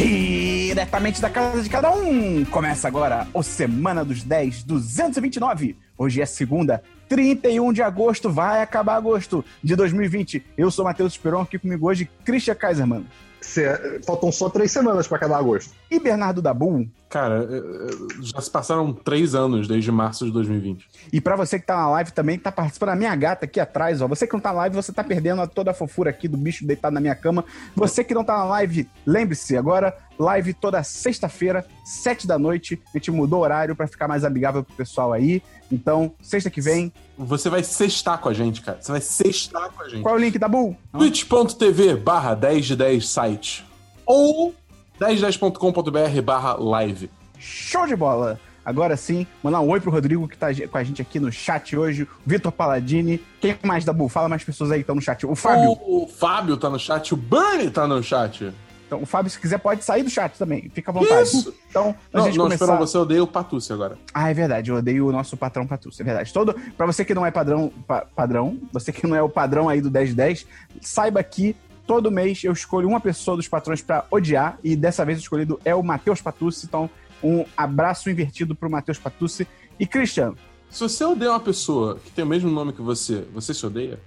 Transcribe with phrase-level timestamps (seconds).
[0.00, 2.42] Diretamente da casa de cada um.
[2.46, 5.76] Começa agora o Semana dos 10 229.
[5.98, 10.42] Hoje é segunda, 31 de agosto, vai acabar agosto de 2020.
[10.56, 13.04] Eu sou Matheus Esperon, aqui comigo hoje, Christian Kaiserman.
[13.42, 15.74] Cê, faltam só três semanas para acabar agosto.
[15.90, 16.88] E Bernardo Dabu.
[17.08, 20.88] Cara, é, é, já se passaram três anos desde março de 2020.
[21.12, 23.58] E para você que tá na live também, que tá participando, a minha gata aqui
[23.58, 24.06] atrás, ó.
[24.06, 26.64] Você que não tá na live, você tá perdendo toda a fofura aqui do bicho
[26.64, 27.44] deitado na minha cama.
[27.74, 32.80] Você que não tá na live, lembre-se, agora, live toda sexta-feira, sete da noite.
[32.94, 35.42] A gente mudou o horário para ficar mais amigável pro pessoal aí.
[35.72, 36.92] Então, sexta que vem.
[37.18, 38.78] Você vai sextar com a gente, cara.
[38.80, 40.02] Você vai sextar com a gente.
[40.02, 40.76] Qual é o link, Dabu?
[40.92, 43.66] twitch.tv barra 10 de 10 site.
[44.06, 44.54] Ou
[45.00, 47.10] 1010.com.br barra live.
[47.38, 48.38] Show de bola!
[48.62, 51.74] Agora sim, mandar um oi pro Rodrigo que tá com a gente aqui no chat
[51.74, 53.18] hoje, o Vitor Paladini.
[53.40, 54.10] Quem mais, Dabu?
[54.10, 55.24] Fala mais pessoas aí que estão no chat.
[55.26, 55.70] O Fábio.
[55.86, 58.52] O Fábio tá no chat, o Bernie tá no chat.
[58.86, 60.68] Então, o Fábio, se quiser, pode sair do chat também.
[60.74, 61.22] Fica à vontade.
[61.22, 61.54] Isso.
[61.70, 62.76] Então, não, gente não, começar...
[62.76, 63.96] Você odeia o Patucci agora.
[64.12, 64.70] Ah, é verdade.
[64.70, 66.30] Eu odeio o nosso patrão Patucci, é verdade.
[66.30, 69.68] Todo, pra você que não é padrão, pa, padrão, você que não é o padrão
[69.68, 70.44] aí do 1010,
[70.80, 71.56] saiba que
[71.90, 75.58] todo mês eu escolho uma pessoa dos patrões para odiar, e dessa vez o escolhido
[75.64, 76.64] é o Matheus Patucci.
[76.64, 76.88] Então,
[77.20, 79.44] um abraço invertido pro Matheus Patucci.
[79.76, 80.34] E, Christian...
[80.70, 83.98] Se você odeia uma pessoa que tem o mesmo nome que você, você se odeia?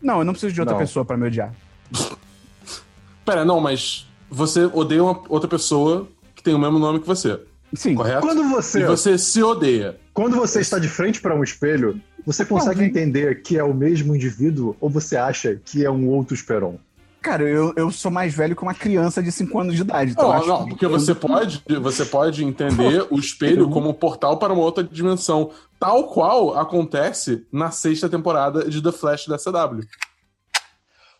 [0.00, 0.80] Não, eu não preciso de outra não.
[0.80, 1.52] pessoa para me odiar.
[3.26, 7.40] Pera, não, mas você odeia uma outra pessoa que tem o mesmo nome que você.
[7.74, 7.96] Sim.
[7.96, 8.20] Correto?
[8.20, 8.82] Quando você.
[8.82, 9.98] E você se odeia.
[10.14, 14.14] Quando você está de frente para um espelho, você consegue entender que é o mesmo
[14.14, 16.78] indivíduo ou você acha que é um outro Esperon?
[17.22, 20.10] Cara, eu, eu sou mais velho que uma criança de 5 anos de idade.
[20.10, 24.52] Então não, não, porque você pode, você pode entender o espelho como um portal para
[24.52, 29.86] uma outra dimensão, tal qual acontece na sexta temporada de The Flash da CW.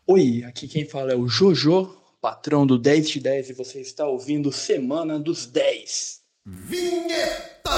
[0.04, 4.04] Oi, aqui quem fala é o Jojo, patrão do 10 de 10 e você está
[4.04, 6.20] ouvindo Semana dos 10.
[6.44, 7.70] Vinheta!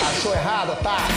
[0.00, 1.08] Achou errado, tá?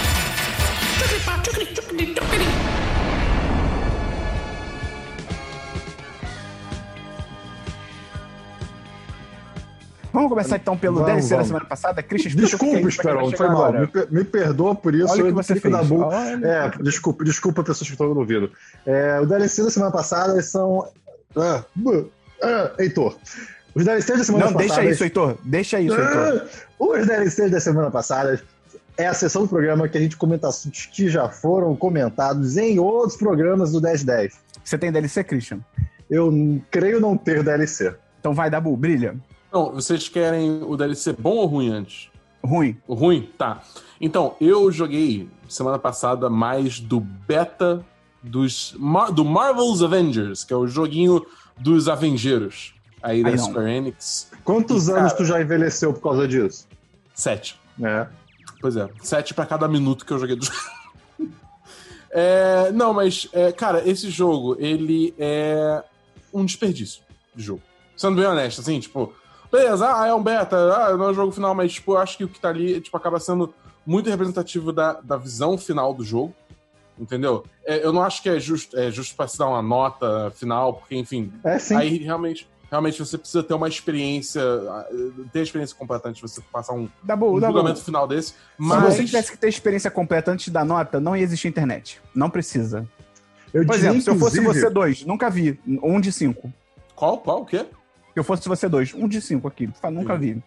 [10.13, 11.43] Vamos começar então pelo vamos, DLC vamos.
[11.43, 12.03] da semana passada.
[12.03, 13.73] Christian, desculpa, Esperão, foi mal.
[13.73, 15.11] Me, me, perdoa por isso.
[15.13, 15.73] Olha o que você fez.
[15.73, 16.03] Da bu...
[16.11, 18.51] É, desculpa, desculpa pessoas que estão ouvindo.
[18.85, 20.87] É, o DLC da semana passada são...
[21.35, 21.63] Ah,
[22.43, 23.17] ah, Heitor.
[23.73, 24.67] Os DLCs da semana Não, passada...
[24.67, 25.37] Não, deixa isso, Heitor.
[25.43, 26.47] Deixa isso, Heitor.
[26.77, 28.41] Os DLCs da semana passada
[28.97, 32.79] é a sessão do programa que a gente comenta assuntos que já foram comentados em
[32.79, 34.33] outros programas do 1010.
[34.63, 35.59] Você tem DLC, Christian?
[36.09, 37.95] Eu creio não ter DLC.
[38.19, 39.15] Então vai, Dabu, brilha.
[39.51, 42.09] Não, vocês querem o DLC bom ou ruim antes?
[42.43, 42.77] Ruim.
[42.87, 43.29] Ruim?
[43.37, 43.61] Tá.
[43.99, 47.85] Então, eu joguei semana passada mais do beta
[48.23, 48.75] dos
[49.13, 51.25] do Marvel's Avengers, que é o joguinho
[51.57, 53.37] dos Avengeiros aí, da.
[53.37, 54.31] Square Enix.
[54.43, 56.67] Quantos e, anos cara, tu já envelheceu por causa disso?
[57.13, 57.59] Sete.
[57.81, 58.07] É.
[58.59, 60.57] Pois é, sete para cada minuto que eu joguei do jogo.
[62.11, 65.83] é, não, mas, é, cara, esse jogo, ele é
[66.31, 67.01] um desperdício
[67.35, 67.61] de jogo.
[67.97, 69.13] Sendo bem honesto, assim, tipo,
[69.51, 72.17] beleza, ah, é um beta, ah, não é o jogo final, mas, tipo, eu acho
[72.17, 73.53] que o que tá ali, tipo, acaba sendo
[73.85, 76.33] muito representativo da, da visão final do jogo,
[76.99, 77.43] entendeu?
[77.65, 80.75] É, eu não acho que é justo, é justo pra se dar uma nota final,
[80.75, 81.75] porque, enfim, é, sim.
[81.75, 84.41] aí realmente realmente você precisa ter uma experiência,
[85.33, 88.33] ter a experiência completa antes de você passar um, bom, um julgamento final desse.
[88.57, 88.93] Mas...
[88.93, 92.01] Se você tivesse que ter experiência completa antes da nota, não ia existir internet.
[92.15, 92.87] Não precisa.
[93.53, 95.59] Eu Por exemplo, se eu fosse você dois, nunca vi.
[95.67, 96.51] Um de cinco.
[96.95, 97.17] Qual?
[97.17, 97.41] Qual?
[97.41, 97.65] O quê?
[98.13, 99.69] Se eu fosse você dois, um de cinco aqui.
[99.91, 100.41] Nunca vi.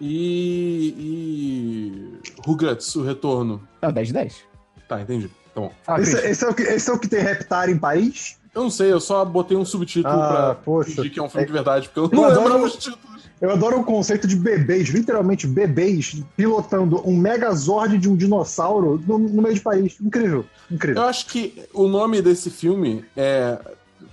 [0.00, 0.94] E.
[0.98, 2.30] e.
[2.44, 3.66] Rugrats, o retorno.
[3.80, 4.44] Não, 10 de 10.
[4.88, 5.28] Tá, entendi.
[5.54, 5.72] Tá bom.
[5.86, 8.36] Ah, esse, esse, é o que, esse é o que tem Reptar em Paris?
[8.54, 10.90] Eu não sei, eu só botei um subtítulo ah, pra poxa.
[10.90, 12.76] fingir que é um filme é, de verdade, porque eu, eu não adoro, lembrava os
[12.76, 13.06] títulos.
[13.38, 19.18] Eu adoro o conceito de bebês, literalmente bebês, pilotando um megazord de um dinossauro no,
[19.18, 19.98] no meio de país.
[20.00, 21.02] Incrível, incrível.
[21.02, 23.58] Eu acho que o nome desse filme é.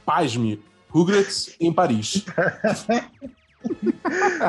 [0.06, 0.60] Pasme,
[0.94, 2.24] Rugrats em Paris.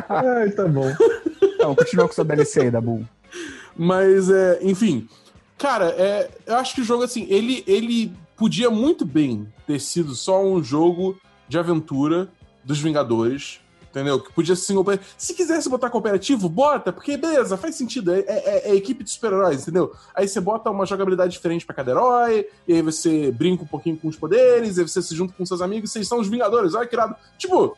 [0.09, 0.95] Ai, tá bom.
[1.43, 3.09] Então, continua com sua DLC aí, Dabu.
[3.75, 5.09] Mas, é, enfim.
[5.57, 10.15] Cara, é, eu acho que o jogo, assim, ele, ele podia muito bem ter sido
[10.15, 11.19] só um jogo
[11.49, 12.29] de aventura
[12.63, 13.61] dos Vingadores,
[13.95, 14.21] entendeu?
[14.21, 15.01] Que podia ser single player.
[15.17, 18.13] Se quisesse botar cooperativo, bota, porque beleza, faz sentido.
[18.13, 19.95] É, é, é equipe de super-heróis, entendeu?
[20.15, 23.97] Aí você bota uma jogabilidade diferente para cada herói, e aí você brinca um pouquinho
[23.97, 26.87] com os poderes, aí você se junta com seus amigos, vocês são os Vingadores, olha
[26.87, 27.15] que irado.
[27.39, 27.77] Tipo,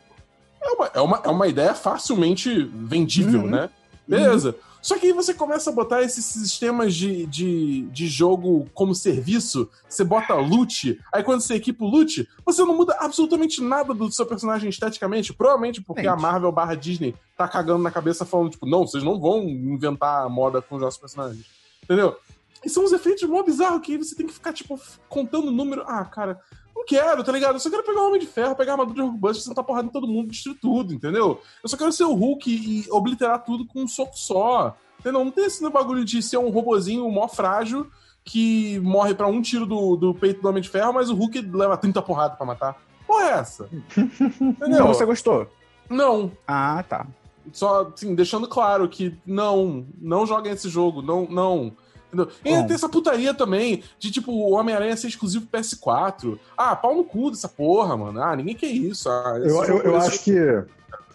[0.59, 3.49] é uma, é uma, é uma ideia facilmente vendível, uhum.
[3.49, 3.69] né?
[4.07, 4.49] Beleza.
[4.49, 4.76] Uhum.
[4.87, 9.69] Só que aí você começa a botar esses sistemas de, de, de jogo como serviço,
[9.85, 14.09] você bota loot, aí quando você equipa o loot, você não muda absolutamente nada do
[14.09, 16.11] seu personagem esteticamente, provavelmente porque Gente.
[16.11, 20.29] a Marvel barra Disney tá cagando na cabeça falando, tipo, não, vocês não vão inventar
[20.29, 21.45] moda com os nossos personagens.
[21.83, 22.15] Entendeu?
[22.63, 24.79] E são uns efeitos mó bizarros que aí você tem que ficar, tipo,
[25.09, 25.83] contando o número.
[25.85, 26.39] Ah, cara,
[26.77, 27.55] não quero, tá ligado?
[27.55, 29.87] Eu só quero pegar o Homem de Ferro, pegar a armadura de Hulkbuster, sentar porrada
[29.87, 31.41] em todo mundo, destruir tudo, entendeu?
[31.63, 34.75] Eu só quero ser o Hulk e obliterar tudo com um soco só.
[34.99, 35.23] Entendeu?
[35.23, 37.87] Não tem esse bagulho de ser um robozinho mó frágil
[38.23, 41.41] que morre pra um tiro do, do peito do Homem de Ferro, mas o Hulk
[41.53, 42.77] leva 30 porradas pra matar.
[43.05, 43.69] Porra é essa?
[43.97, 44.55] Entendeu?
[44.67, 45.47] Então você gostou?
[45.89, 46.31] Não.
[46.45, 47.07] Ah, tá.
[47.53, 51.71] Só, assim, deixando claro que não, não joguem esse jogo, não, não.
[52.07, 52.29] Entendeu?
[52.43, 52.67] E ainda Bom.
[52.67, 56.39] tem essa putaria também de, tipo, o Homem-Aranha ser exclusivo pro PS4.
[56.57, 58.21] Ah, pau no cu dessa porra, mano.
[58.21, 59.09] Ah, ninguém quer isso.
[59.09, 60.65] Ah, esse Eu, eu, eu acho que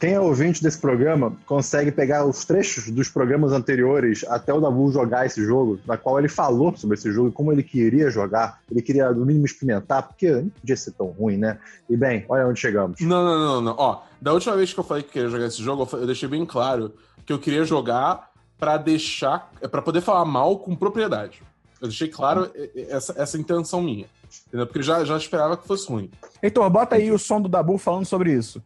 [0.03, 4.91] quem é ouvinte desse programa consegue pegar os trechos dos programas anteriores até o Dabu
[4.91, 8.61] jogar esse jogo, na qual ele falou sobre esse jogo e como ele queria jogar.
[8.69, 11.57] Ele queria, no mínimo, experimentar, porque não podia ser tão ruim, né?
[11.89, 13.01] E bem, olha onde chegamos.
[13.01, 13.75] Não, não, não, não.
[13.79, 16.45] Ó, da última vez que eu falei que queria jogar esse jogo, eu deixei bem
[16.45, 16.93] claro
[17.25, 18.32] que eu queria jogar
[18.63, 19.51] pra deixar.
[19.73, 21.43] para poder falar mal com propriedade.
[21.81, 24.07] Eu deixei claro eh, eh, essa, essa intenção minha.
[24.47, 24.69] Entendeu?
[24.69, 26.09] Porque eu já, já esperava que fosse ruim.
[26.41, 28.63] Heitor, bota aí o som do Dabu falando sobre isso.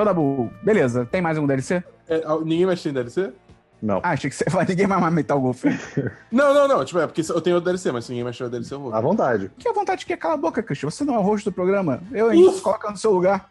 [0.00, 1.04] Então, Dabu, beleza.
[1.04, 1.84] Tem mais algum DLC?
[2.08, 3.30] É, ah, ninguém mais tem DLC?
[3.82, 3.98] Não.
[4.02, 5.62] Ah, achei que você vai ninguém mais vai Metal Golf.
[6.32, 6.82] Não, não, não.
[6.86, 8.80] Tipo, é porque eu tenho o DLC, mas se ninguém mais tiver o DLC, eu
[8.80, 8.94] vou.
[8.94, 9.50] À vontade.
[9.58, 10.88] Que a vontade que é cala a boca, Christian.
[10.90, 12.02] Você não é o host do programa.
[12.12, 12.48] Eu, hein?
[12.48, 12.62] Uf.
[12.62, 13.46] Coloca no seu lugar.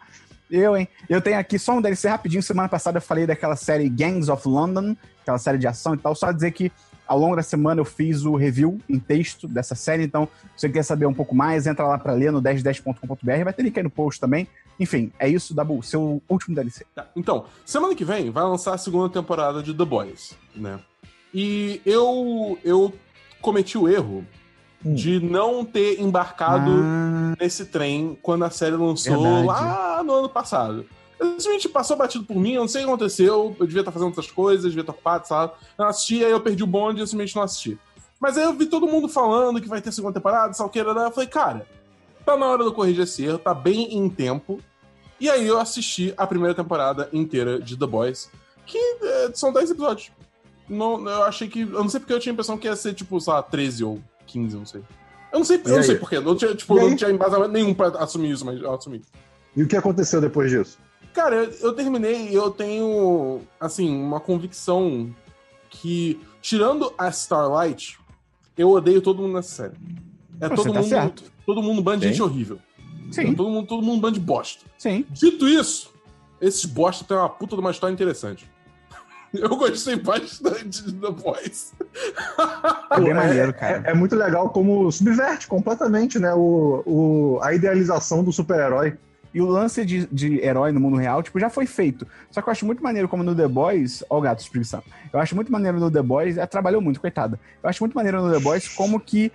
[0.49, 0.87] Eu, hein?
[1.07, 2.41] Eu tenho aqui só um DLC rapidinho.
[2.41, 6.15] Semana passada eu falei daquela série Gangs of London, aquela série de ação e tal.
[6.15, 6.71] Só dizer que
[7.09, 10.03] ao longo da semana eu fiz o review em texto dessa série.
[10.03, 13.43] Então, se você quer saber um pouco mais, entra lá pra ler no 1010.com.br.
[13.43, 14.47] Vai ter link aí no post também.
[14.79, 15.81] Enfim, é isso, Dabu.
[15.83, 16.85] Seu último DLC.
[16.95, 20.79] Tá, Então, semana que vem vai lançar a segunda temporada de The Boys, né?
[21.33, 22.93] E eu, eu
[23.41, 24.23] cometi o erro
[24.85, 24.93] Hum.
[24.95, 29.45] de não ter embarcado Ah, nesse trem quando a série lançou Verdade.
[29.45, 30.85] lá no ano passado.
[31.19, 34.07] Simplesmente passou batido por mim, eu não sei o que aconteceu, eu devia estar fazendo
[34.07, 35.53] outras coisas, devia estar ocupado, sabe?
[35.77, 37.77] Eu não assisti, aí eu perdi o bonde e eu simplesmente não assisti.
[38.19, 40.91] Mas aí eu vi todo mundo falando que vai ter segunda temporada, sal que era,
[40.91, 41.67] eu falei, cara,
[42.25, 44.59] tá na hora de eu corrigir esse erro, tá bem em tempo.
[45.19, 48.29] E aí eu assisti a primeira temporada inteira de The Boys,
[48.65, 50.11] que é, são 10 episódios.
[50.69, 51.61] Não, eu achei que.
[51.61, 53.83] Eu não sei porque eu tinha a impressão que ia ser, tipo, sei lá, 13
[53.83, 54.81] ou 15, eu não sei.
[55.31, 56.19] Eu não sei, eu não sei porquê.
[56.19, 59.01] Não tinha, tipo, não tinha embasamento nenhum pra assumir isso, mas eu assumi.
[59.55, 60.77] E o que aconteceu depois disso?
[61.13, 65.13] Cara, eu, eu terminei e eu tenho, assim, uma convicção
[65.69, 67.97] que, tirando a Starlight,
[68.57, 69.73] eu odeio todo mundo nessa série.
[70.39, 70.89] É Você todo tá mundo.
[70.89, 71.23] certo.
[71.45, 72.59] Todo mundo um bando de gente horrível.
[73.11, 74.63] sim, Todo mundo, todo mundo um bando de bosta.
[74.77, 75.05] sim.
[75.11, 75.91] Dito isso,
[76.39, 78.49] esses bosta têm uma puta de uma história interessante.
[79.33, 81.73] Eu gostei bastante de The Boys.
[82.91, 83.83] É bem Pô, maneiro, cara.
[83.85, 86.33] É, é muito legal como subverte completamente, né?
[86.33, 88.97] O, o, a idealização do super-herói.
[89.33, 92.07] E o lance de, de herói no mundo real, tipo, já foi feito.
[92.31, 94.03] Só que eu acho muito maneiro como no The Boys.
[94.09, 94.83] Ó, o gato espreguiçando.
[95.13, 96.37] Eu acho muito maneiro no The Boys.
[96.37, 97.39] Ela trabalhou muito, coitada.
[97.61, 99.31] Eu acho muito maneiro no The Boys como que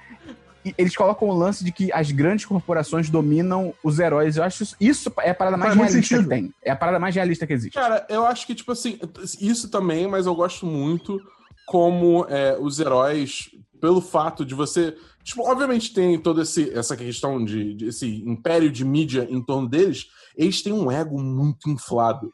[0.65, 4.37] e- eles colocam o lance de que as grandes corporações dominam os heróis.
[4.37, 6.55] Eu acho isso, isso é a parada mais Faz realista que tem.
[6.63, 7.75] É a parada mais realista que existe.
[7.75, 8.99] Cara, eu acho que, tipo assim,
[9.41, 11.21] isso também, mas eu gosto muito
[11.67, 14.97] como é, os heróis, pelo fato de você.
[15.25, 19.67] Tipo, obviamente tem toda esse, essa questão de, de esse império de mídia em torno
[19.69, 22.31] deles, eles têm um ego muito inflado.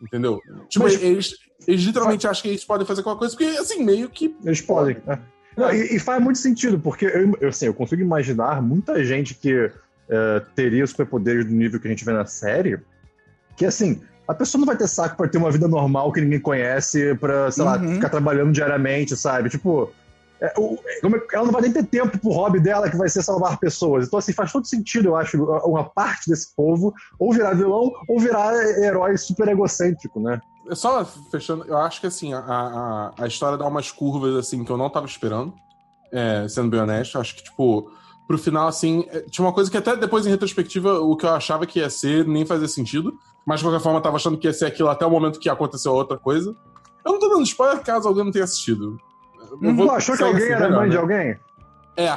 [0.00, 0.40] Entendeu?
[0.68, 1.34] Tipo, Mas- eles,
[1.66, 4.34] eles literalmente acham que eles podem fazer qualquer coisa, porque, assim, meio que.
[4.44, 4.96] Eles podem.
[5.06, 5.20] né?
[5.56, 9.34] Não, e, e faz muito sentido, porque eu, eu, assim, eu consigo imaginar muita gente
[9.34, 9.70] que
[10.08, 12.78] eh, teria superpoderes do nível que a gente vê na série,
[13.56, 16.40] que assim, a pessoa não vai ter saco pra ter uma vida normal que ninguém
[16.40, 17.94] conhece, pra, sei lá, Uhum.
[17.96, 19.50] ficar trabalhando diariamente, sabe?
[19.50, 19.92] Tipo,
[20.40, 21.00] é, o- é-
[21.32, 24.06] ela não vai nem ter tempo pro hobby dela, que vai ser salvar pessoas.
[24.06, 28.18] Então, assim, faz todo sentido, eu acho, uma parte desse povo ou virar vilão ou
[28.20, 30.40] virar herói super egocêntrico, né?
[30.72, 34.70] Só fechando, eu acho que assim, a, a, a história dá umas curvas assim que
[34.70, 35.52] eu não tava esperando,
[36.12, 37.18] é, sendo bem honesto.
[37.18, 37.90] Acho que, tipo,
[38.26, 41.30] pro final, assim, é, tinha uma coisa que até depois, em retrospectiva, o que eu
[41.30, 43.12] achava que ia ser nem fazia sentido.
[43.46, 45.48] Mas de qualquer forma, eu tava achando que ia ser aquilo até o momento que
[45.48, 46.54] aconteceu outra coisa.
[47.04, 48.96] Eu não tô dando spoiler caso alguém não tenha assistido.
[49.62, 51.00] Eu vou Tu achou que alguém assim, era mãe de né?
[51.00, 51.36] alguém?
[51.96, 52.08] É.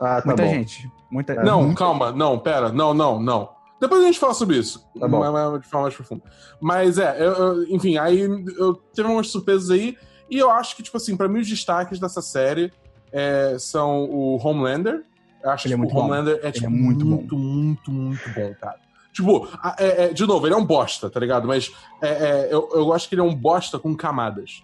[0.00, 0.48] Ah, tá muita bom.
[0.50, 0.90] gente.
[1.10, 3.48] Muita, Não, muita- calma, não, pera, não, não, não.
[3.80, 4.84] Depois a gente fala sobre isso.
[4.98, 5.20] Tá bom.
[5.20, 6.22] mas- mas de forma mais profunda.
[6.60, 9.96] Mas é, eu- eu- enfim, aí eu teve umas surpresas aí.
[10.30, 12.72] E eu acho que, tipo assim, pra mim os destaques dessa série
[13.12, 15.04] é, são o Homelander.
[15.42, 16.04] Eu acho Ele é que muito o bom.
[16.06, 17.10] Homelander é, é tipo, muito bom.
[17.16, 18.76] muito, muito, muito bom, cara.
[19.12, 21.46] Tipo, é- é, de novo, ele é um bosta, tá ligado?
[21.46, 21.70] Mas
[22.02, 24.62] é, é, eu, eu acho que ele é um bosta com camadas.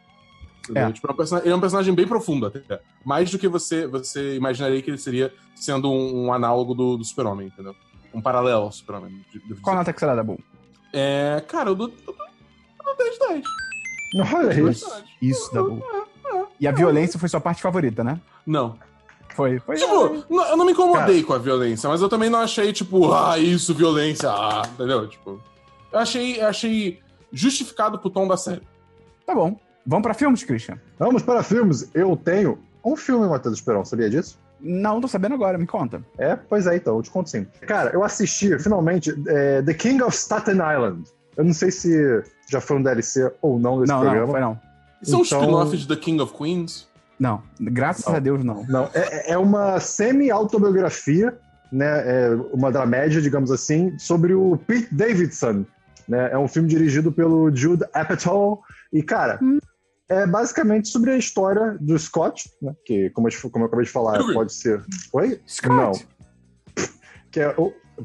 [0.74, 0.92] É.
[0.92, 2.80] Tipo, é um ele é um personagem bem profundo até.
[3.04, 7.04] Mais do que você, você imaginaria que ele seria sendo um, um análogo do, do
[7.04, 7.74] Super-Homem, entendeu?
[8.14, 9.24] Um paralelo ao Super-Homem.
[9.32, 10.38] de- Qual nota que será, Dabu?
[10.92, 13.44] É, cara, eu dou, eu dou, eu dou 10 10.
[14.34, 15.02] Olha isso.
[15.20, 15.82] Isso, Dabu.
[16.60, 18.20] E a violência foi sua parte favorita, né?
[18.46, 18.76] Não.
[19.34, 19.58] Foi.
[19.60, 22.72] foi Tipo, não- eu não me incomodei com a violência, mas eu também não achei,
[22.72, 25.08] tipo, ah, isso, violência, ah, entendeu?
[25.08, 25.40] Tipo,
[25.90, 27.00] eu achei, eu achei
[27.32, 28.60] justificado pro tom da série.
[29.26, 29.58] Tá bom.
[29.86, 30.78] Vamos pra filmes, Christian?
[30.98, 31.90] Vamos para filmes.
[31.94, 34.38] Eu tenho um filme, Matheus Esperão, sabia disso?
[34.60, 36.02] Não, tô sabendo agora, me conta.
[36.16, 37.46] É, pois é, então, eu te conto sim.
[37.62, 41.02] Cara, eu assisti, finalmente, é, The King of Staten Island.
[41.36, 44.24] Eu não sei se já foi um DLC ou não desse não, programa.
[44.26, 44.60] não, foi não.
[45.02, 46.88] Isso é um Então- spin-off de The King of Queens?
[47.18, 48.14] Não, graças Não.
[48.14, 48.64] a Deus não.
[48.68, 51.36] Não, é, é uma semi-autobiografia,
[51.70, 52.02] né?
[52.04, 55.64] É uma dramédia, digamos assim, sobre o Pete Davidson.
[56.08, 56.30] Né?
[56.32, 58.60] É um filme dirigido pelo Jude Apatow.
[58.92, 59.58] E, cara, Hum.
[60.12, 62.74] É basicamente sobre a história do Scott, né?
[62.84, 64.82] Que, como eu, como eu acabei de falar, pode ser.
[65.12, 65.40] Oi?
[65.46, 65.68] Scott!
[65.74, 65.92] Não.
[67.30, 67.54] que é,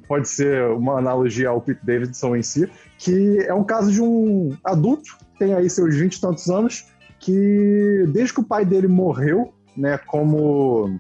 [0.07, 4.55] pode ser uma analogia ao Pete Davidson em si, que é um caso de um
[4.63, 6.85] adulto, tem aí seus 20 e tantos anos,
[7.19, 10.99] que desde que o pai dele morreu, né, como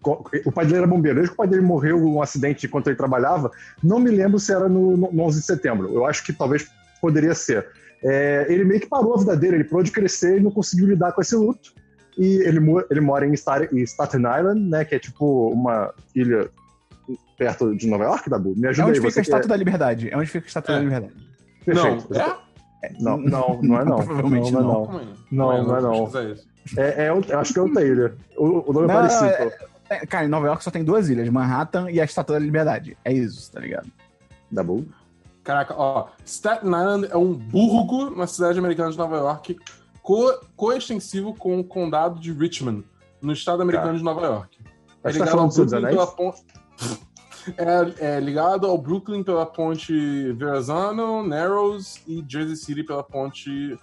[0.00, 2.86] co- o pai dele era bombeiro, desde que o pai dele morreu um acidente enquanto
[2.86, 3.50] ele trabalhava,
[3.82, 6.66] não me lembro se era no, no 11 de setembro, eu acho que talvez
[7.00, 7.66] poderia ser.
[8.04, 10.86] É, ele meio que parou a vida dele, ele parou de crescer e não conseguiu
[10.88, 11.72] lidar com esse luto.
[12.18, 12.58] E ele,
[12.90, 16.50] ele mora em Star- em Staten Island, né, que é tipo uma ilha
[17.38, 18.54] perto de Nova York, Dabu?
[18.56, 20.10] Me É ajuda onde aí, fica você a Estátua da Liberdade.
[20.10, 20.78] É onde fica a Estátua É.
[20.78, 21.14] da Liberdade.
[21.64, 22.06] Perfeito.
[22.10, 22.36] Não, é?
[23.00, 23.96] Não, não, não é não.
[24.04, 24.84] Provavelmente não, não.
[24.86, 24.98] não.
[24.98, 25.06] Aí.
[25.30, 25.92] Não, não é não.
[26.06, 26.48] pesquisar isso.
[26.76, 28.14] É, é, outra- acho que é outra ilha.
[28.36, 29.24] O, o nome Não, é parecido.
[29.30, 29.58] é-
[29.90, 32.96] É, Cara, em Nova York só tem duas ilhas, Manhattan e a Estátua da Liberdade.
[33.04, 33.88] É isso, tá ligado?
[34.50, 34.86] Dabu?
[35.42, 39.56] Caraca, ó, Staten Island é um burgo na cidade americana de Nova York,
[40.00, 42.84] co- coextensivo com o condado de Richmond,
[43.20, 44.58] no estado americano de Nova York.
[45.02, 46.44] É tá ligado, falando ao Brooklyn pela ponte...
[47.58, 53.76] é, é ligado ao Brooklyn pela ponte Verrazano, Narrows e Jersey City pela ponte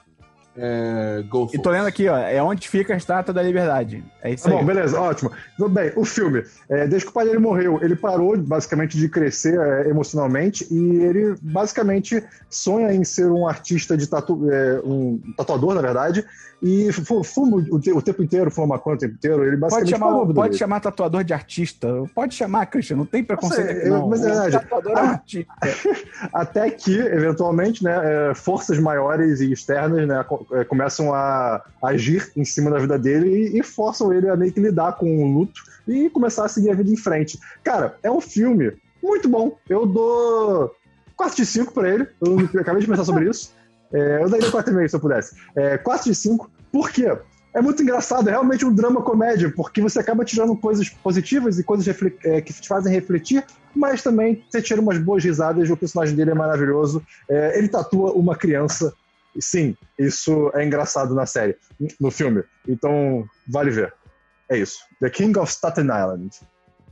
[0.60, 1.24] é.
[1.54, 4.04] E tô lendo aqui, ó, é onde fica a Estátua da Liberdade.
[4.22, 4.66] É isso Tá bom, aí.
[4.66, 5.32] beleza, ótimo.
[5.58, 6.44] Tudo bem, o filme.
[6.70, 10.98] é, desde que o pai dele morreu, ele parou basicamente de crescer é, emocionalmente e
[11.04, 16.26] ele basicamente sonha em ser um artista de tatu, é, um tatuador, na verdade,
[16.62, 19.44] e fu- fuma o, te- o tempo inteiro, fuma maconha o tempo inteiro.
[19.44, 21.88] Ele Pode basicamente chamar, a vida pode chamar tatuador de artista.
[22.14, 22.98] Pode chamar, Christian.
[22.98, 24.10] Não tem preconceito aqui, não.
[24.10, 24.50] mas é.
[24.52, 25.10] Tatuador é um Ah.
[25.12, 25.54] artista.
[26.34, 32.46] Até que, eventualmente, né, é, forças maiores e externas né, é, começam a agir em
[32.46, 35.62] cima da vida dele e, e forçam ele a meio que lidar com o luto
[35.88, 37.40] e começar a seguir a vida em frente.
[37.64, 39.58] Cara, é um filme muito bom.
[39.68, 40.76] Eu dou
[41.16, 42.08] 4 de 5 pra ele.
[42.22, 43.54] Eu acabei de pensar sobre isso.
[43.92, 45.36] É, eu daria 4,5 se eu pudesse.
[45.56, 46.50] É, 4 de 5.
[46.72, 47.18] Por quê?
[47.52, 51.64] É muito engraçado, é realmente um drama comédia, porque você acaba tirando coisas positivas e
[51.64, 51.88] coisas
[52.24, 53.44] é, que te fazem refletir,
[53.76, 57.02] mas também você tira umas boas risadas, o personagem dele é maravilhoso.
[57.28, 58.94] É, ele tatua uma criança.
[59.40, 61.56] E sim, isso é engraçado na série,
[61.98, 62.44] no filme.
[62.68, 63.94] Então, vale ver.
[64.50, 64.80] É isso.
[65.00, 66.42] The King of Staten Island.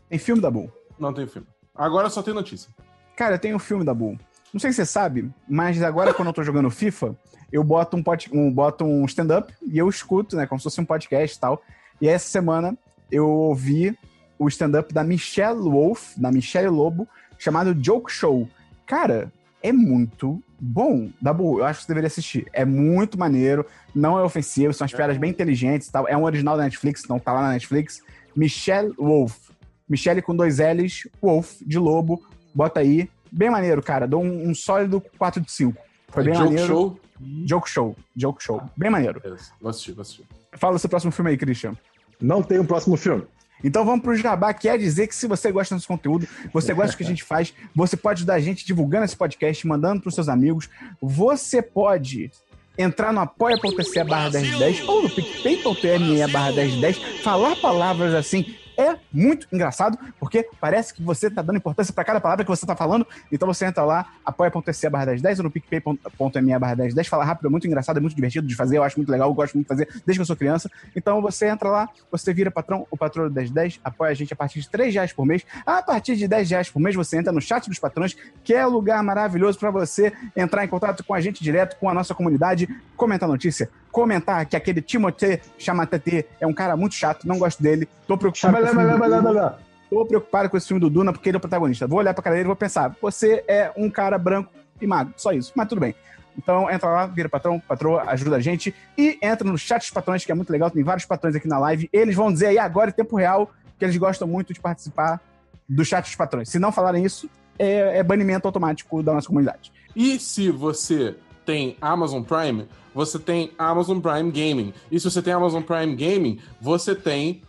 [0.09, 0.71] Tem filme da Bull.
[0.97, 1.45] Não tem filme.
[1.75, 2.71] Agora só tem notícia.
[3.17, 4.17] Cara, tem um filme da Bull.
[4.53, 7.17] Não sei se você sabe, mas agora quando eu tô jogando FIFA,
[7.51, 10.47] eu boto um, pod- um, boto um stand-up e eu escuto, né?
[10.47, 11.61] Como se fosse um podcast e tal.
[11.99, 12.77] E essa semana
[13.11, 13.93] eu ouvi
[14.39, 17.05] o stand-up da Michelle Wolf, da Michelle Lobo,
[17.37, 18.47] chamado Joke Show.
[18.85, 19.33] Cara,
[19.69, 21.09] é muito bom.
[21.21, 22.47] Dabu, eu acho que você deveria assistir.
[22.53, 26.07] É muito maneiro, não é ofensivo, são as piadas bem inteligentes tal.
[26.07, 28.01] É um original da Netflix, então tá lá na Netflix.
[28.35, 29.49] Michelle Wolf.
[29.89, 32.21] Michelle com dois L's, Wolf, de lobo.
[32.53, 33.09] Bota aí.
[33.31, 34.07] Bem maneiro, cara.
[34.07, 35.77] Dou um, um sólido 4 de 5.
[36.09, 36.67] Foi bem É Joke maneiro.
[36.67, 36.99] Show.
[37.45, 37.95] Joke Show.
[38.15, 38.61] Joke Show.
[38.75, 39.19] Bem maneiro.
[39.19, 40.25] Beleza, Vou assistir, vou assistir.
[40.53, 41.73] Fala o seu próximo filme aí, Christian.
[42.21, 43.23] Não tem um próximo filme.
[43.63, 46.91] Então vamos pro Jabá, que é dizer que se você gosta desse conteúdo, você gosta
[46.91, 50.15] do que a gente faz, você pode ajudar a gente divulgando esse podcast, mandando pros
[50.15, 50.69] seus amigos.
[51.01, 52.31] Você pode
[52.77, 59.47] entrar no apoia.se barra 1010 ou no picpay.me barra 1010, falar palavras assim é muito
[59.51, 63.05] engraçado, porque parece que você tá dando importância pra cada palavra que você tá falando.
[63.31, 67.07] Então você entra lá, apoia.se barra 1010 ou no picpay.me barra 1010.
[67.07, 69.33] Fala rápido, é muito engraçado, é muito divertido de fazer, eu acho muito legal, eu
[69.33, 70.69] gosto muito de fazer desde que eu sou criança.
[70.95, 74.35] Então você entra lá, você vira patrão, o patrão do 1010, apoia a gente a
[74.35, 75.43] partir de 3 reais por mês.
[75.65, 78.65] A partir de 10 reais por mês você entra no chat dos patrões, que é
[78.65, 82.67] lugar maravilhoso pra você entrar em contato com a gente direto, com a nossa comunidade,
[82.95, 87.89] comentar notícia, comentar que aquele Timothée Chamatetê é um cara muito chato, não gosto dele,
[88.07, 89.57] tô preocupado com.
[89.89, 91.87] Tô preocupado com esse filme do Duna porque ele é o protagonista.
[91.87, 95.15] Vou olhar pra cara dele e vou pensar, você é um cara branco e magro,
[95.17, 95.95] só isso, mas tudo bem.
[96.37, 100.23] Então entra lá, vira patrão, patroa, ajuda a gente e entra no chat dos patrões,
[100.23, 101.89] que é muito legal, tem vários patrões aqui na live.
[101.91, 103.49] Eles vão dizer aí agora em tempo real
[103.79, 105.19] que eles gostam muito de participar
[105.67, 106.49] do chat dos patrões.
[106.49, 107.27] Se não falarem isso,
[107.57, 109.71] é, é banimento automático da nossa comunidade.
[109.95, 111.15] E se você
[111.47, 114.73] tem Amazon Prime, você tem Amazon Prime Gaming.
[114.91, 117.43] E se você tem Amazon Prime Gaming, você tem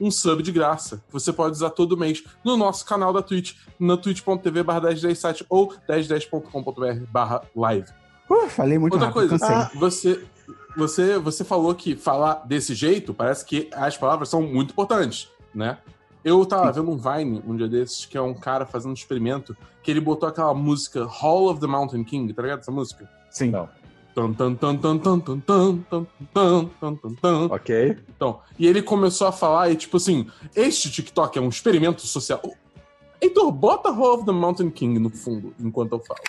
[0.00, 1.00] um sub de graça.
[1.12, 5.72] Você pode usar todo mês no nosso canal da Twitch, no twitch.tv barra 1010site ou
[5.88, 7.86] 1010.com.br barra live.
[8.28, 9.78] Uh, falei muito Outra rápido, coisa, cansei.
[9.78, 10.24] você,
[10.76, 15.78] você, você falou que falar desse jeito, parece que as palavras são muito importantes, né?
[16.24, 19.56] Eu tava vendo um Vine um dia desses, que é um cara fazendo um experimento,
[19.80, 23.08] que ele botou aquela música Hall of the Mountain King, tá ligado essa música?
[23.30, 23.50] Sim.
[23.50, 23.68] Não.
[27.50, 27.96] Ok.
[28.16, 32.42] Então, e ele começou a falar, e tipo assim, este TikTok é um experimento social.
[33.20, 36.20] Heitor, bota Hall of the Mountain King no fundo, enquanto eu falo.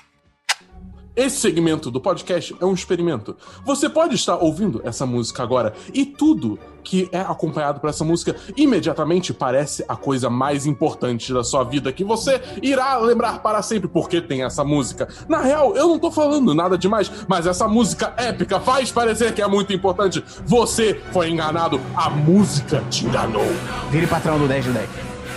[1.20, 3.36] Esse segmento do podcast é um experimento.
[3.66, 8.38] Você pode estar ouvindo essa música agora e tudo que é acompanhado por essa música
[8.56, 13.90] imediatamente parece a coisa mais importante da sua vida que você irá lembrar para sempre
[13.90, 15.10] porque tem essa música.
[15.28, 19.42] Na real, eu não tô falando nada demais, mas essa música épica faz parecer que
[19.42, 20.24] é muito importante.
[20.46, 23.44] Você foi enganado, a música te enganou.
[23.92, 24.90] Vire patrão do 10 de 10.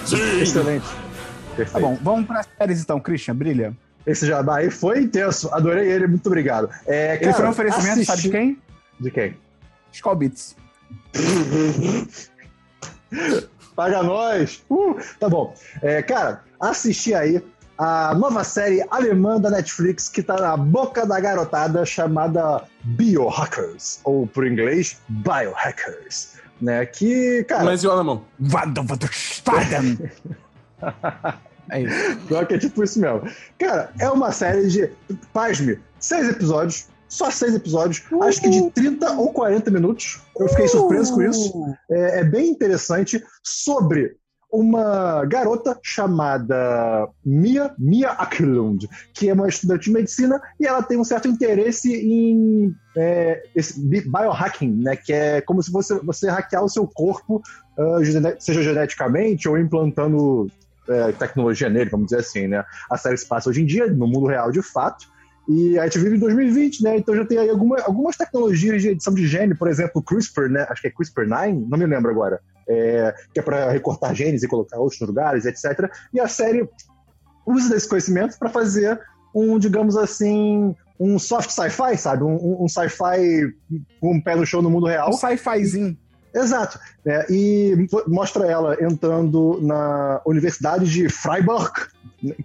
[0.04, 0.40] Sim.
[0.42, 0.86] Excelente.
[0.86, 1.84] Tá Perfeito.
[1.84, 3.76] bom, vamos para séries então, Christian, brilha.
[4.06, 5.48] Esse jabá aí foi intenso.
[5.52, 6.68] Adorei ele, muito obrigado.
[6.86, 8.58] É, Ele cara, foi um oferecimento, assisti- sabe de quem?
[9.00, 9.36] De quem?
[9.92, 10.56] Skull Beats.
[13.76, 14.62] Paga nós!
[14.70, 15.54] Uh, tá bom.
[15.82, 17.42] É, cara, assisti aí
[17.78, 24.26] a nova série alemã da Netflix que tá na boca da garotada chamada Biohackers, ou
[24.26, 26.34] por inglês, Biohackers.
[26.60, 26.84] Né?
[26.86, 28.24] Que, cara, Mas e o alemão?
[28.38, 29.98] Vadovadstaden.
[31.70, 32.16] É isso.
[32.26, 33.22] Pior que é tipo isso mesmo.
[33.58, 34.90] Cara, é uma série de,
[35.32, 40.20] pasme, seis episódios, só seis episódios, acho que de 30 ou 40 minutos.
[40.38, 41.52] Eu fiquei surpreso com isso.
[41.90, 44.16] É, é bem interessante sobre
[44.50, 50.98] uma garota chamada Mia, Mia Aklund, que é uma estudante de medicina e ela tem
[50.98, 53.42] um certo interesse em é,
[54.06, 54.94] biohacking, né?
[54.96, 57.40] Que é como se você, você hackear o seu corpo,
[58.02, 60.46] gene- seja geneticamente ou implantando
[60.88, 62.64] é, tecnologia nele, vamos dizer assim, né?
[62.90, 65.10] A série se passa hoje em dia, no mundo real de fato.
[65.48, 66.96] E a gente vive em 2020, né?
[66.98, 70.66] Então já tem aí alguma, algumas tecnologias de edição de gene, por exemplo, CRISPR, né?
[70.68, 72.40] Acho que é CRISPR-9, não me lembro agora.
[72.68, 75.90] É, que é para recortar genes e colocar outros lugares, etc.
[76.14, 76.68] E a série
[77.44, 79.00] usa desse conhecimento para fazer
[79.34, 82.22] um, digamos assim, um soft sci-fi, sabe?
[82.22, 83.52] Um- um sci-fi
[84.00, 85.10] com um pé no chão no mundo real.
[85.10, 85.96] Um sci-fizinho.
[86.34, 86.78] Exato.
[87.04, 87.24] né?
[87.28, 91.72] e mostra ela entrando na Universidade de Freiburg.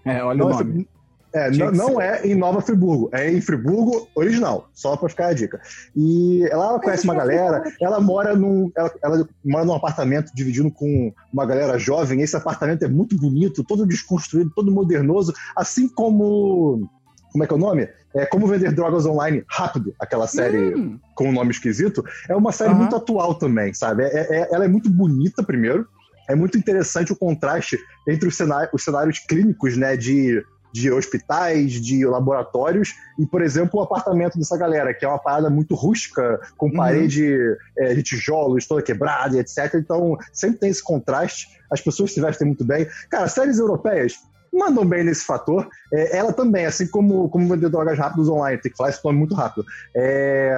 [0.04, 0.88] É, olha Não o é nome.
[1.34, 5.34] É, não, não é em Nova Friburgo, é em Friburgo original, só pra ficar a
[5.34, 5.60] dica.
[5.96, 8.72] E ela, ela conhece uma galera, ela mora num.
[8.76, 12.22] Ela, ela mora num apartamento dividindo com uma galera jovem.
[12.22, 16.90] Esse apartamento é muito bonito, todo desconstruído, todo modernoso, assim como.
[17.32, 17.88] Como é que é o nome?
[18.16, 22.52] É como vender drogas online rápido, aquela série Hum, com um nome esquisito, é uma
[22.52, 22.80] série Aham.
[22.80, 24.04] muito atual também, sabe?
[24.04, 25.88] É- é- ela é muito bonita, primeiro.
[26.30, 29.96] É muito interessante o contraste entre os cenários, os cenários clínicos, né?
[29.96, 35.18] De, de hospitais, de laboratórios, e, por exemplo, o apartamento dessa galera, que é uma
[35.18, 36.74] parada muito rústica, com Uhum.
[36.74, 37.34] parede
[37.78, 39.76] é, de tijolos toda quebrada e etc.
[39.76, 41.48] Então, sempre tem esse contraste.
[41.72, 42.88] As pessoas se vestem muito bem.
[43.10, 44.14] Cara, séries europeias
[44.54, 45.68] mandam bem nesse fator.
[45.94, 49.18] É, ela também, assim como, como vender drogas rápidas online, tem que falar esse nome
[49.20, 49.66] muito rápido.
[49.96, 50.54] É,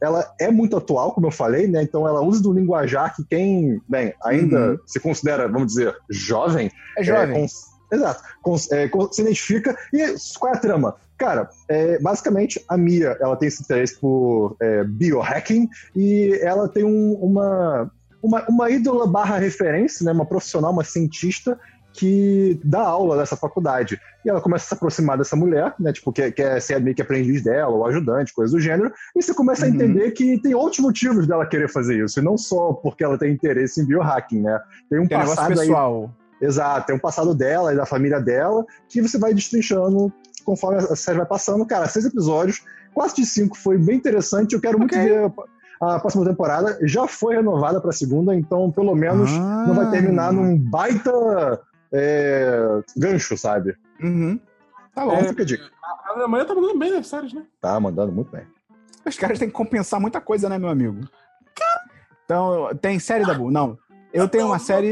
[0.00, 1.82] ela é muito atual, como eu falei, né?
[1.82, 4.78] Então ela usa do linguajar que quem, bem, ainda Uhum.
[4.86, 6.70] se considera, vamos dizer, jovem.
[6.98, 7.36] é jovem.
[7.36, 8.22] é, cons- exato.
[8.42, 9.76] cons- é, se identifica.
[9.92, 10.96] E qual é a trama?
[11.18, 16.82] Cara, é, basicamente a Mia, ela tem esse interesse por é, biohacking e ela tem
[16.84, 17.90] um- uma,
[18.22, 20.12] uma, uma ídola barra referência, né?
[20.12, 21.58] Uma profissional, uma cientista
[21.92, 24.00] que dá aula nessa faculdade.
[24.24, 25.92] E ela começa a se aproximar dessa mulher, né?
[25.92, 28.92] Tipo, quer, quer ser meio que aprendiz dela, ou ajudante, coisa do gênero.
[29.14, 29.74] E você começa a Uhum.
[29.74, 32.18] entender que tem outros motivos dela querer fazer isso.
[32.18, 34.60] E não só porque ela tem interesse em biohacking, né?
[34.88, 36.10] Tem um Tem passado aí pessoal.
[36.40, 40.12] Exato, tem um passado dela e da família dela que você vai destrinchando
[40.44, 41.64] conforme a série vai passando.
[41.64, 42.62] Cara, seis episódios,
[42.94, 44.54] 4 de 5 foi bem interessante.
[44.54, 45.04] Eu quero muito Ok.
[45.08, 45.32] ver
[45.80, 46.78] a próxima temporada.
[46.82, 49.64] Já foi renovada para a segunda, então pelo menos Ah.
[49.68, 51.60] não vai terminar num baita
[51.92, 53.76] é, gancho, sabe?
[54.00, 54.40] Uhum.
[54.94, 55.14] Tá bom.
[55.14, 55.24] É.
[55.24, 55.70] Fica a dica.
[55.82, 57.44] A Alemanha tá mandando bem nas séries, né?
[57.60, 58.44] Tá mandando muito bem.
[59.04, 61.08] Os caras têm que compensar muita coisa, né, meu amigo?
[62.24, 63.50] Então, tem série da Bu?
[63.50, 63.78] Não.
[64.12, 64.90] Eu tenho uma série.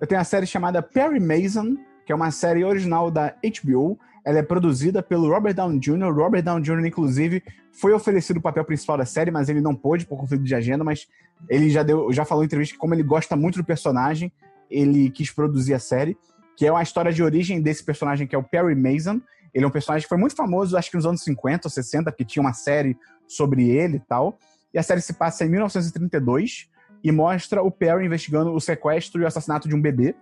[0.00, 3.98] Eu tenho uma série chamada Perry Mason, que é uma série original da HBO.
[4.24, 6.12] Ela é produzida pelo Robert Downey Jr.
[6.12, 10.06] Robert Downey Jr., inclusive, foi oferecido o papel principal da série, mas ele não pôde
[10.06, 11.08] por conflito de agenda, mas
[11.48, 14.32] ele já, deu, já falou em entrevista que, como ele gosta muito do personagem,
[14.70, 16.16] ele quis produzir a série,
[16.62, 19.20] que é uma história de origem desse personagem, que é o Perry Mason.
[19.52, 22.12] Ele é um personagem que foi muito famoso, acho que nos anos 50 ou 60,
[22.12, 22.96] porque tinha uma série
[23.26, 24.38] sobre ele e tal.
[24.72, 26.68] E a série se passa em 1932
[27.02, 30.14] e mostra o Perry investigando o sequestro e o assassinato de um bebê.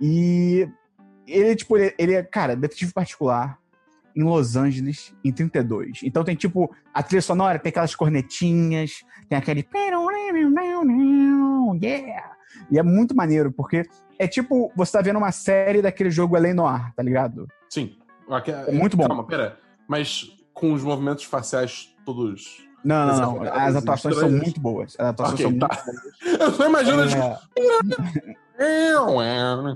[0.00, 0.68] E
[1.26, 3.58] ele, tipo, ele, ele é, cara, detetive particular
[4.14, 6.02] em Los Angeles em 32.
[6.04, 9.66] Então tem, tipo, a trilha sonora, tem aquelas cornetinhas, tem aquele.
[11.82, 12.39] Yeah!
[12.70, 16.54] E é muito maneiro, porque é tipo, você tá vendo uma série daquele jogo L.A.
[16.54, 17.48] Noir, tá ligado?
[17.68, 17.96] Sim.
[18.30, 19.06] Aqui- É muito bom.
[19.08, 19.58] Calma, pera.
[19.88, 22.64] Mas com os movimentos faciais todos.
[22.84, 23.52] Não, não, não.
[23.52, 24.94] As atuações são muito boas.
[24.98, 25.82] As atuações Ok, são tá.
[25.86, 26.00] muito
[26.42, 27.06] Eu só imagino.
[27.08, 28.34] tipo, É.
[28.60, 29.74] Não, não,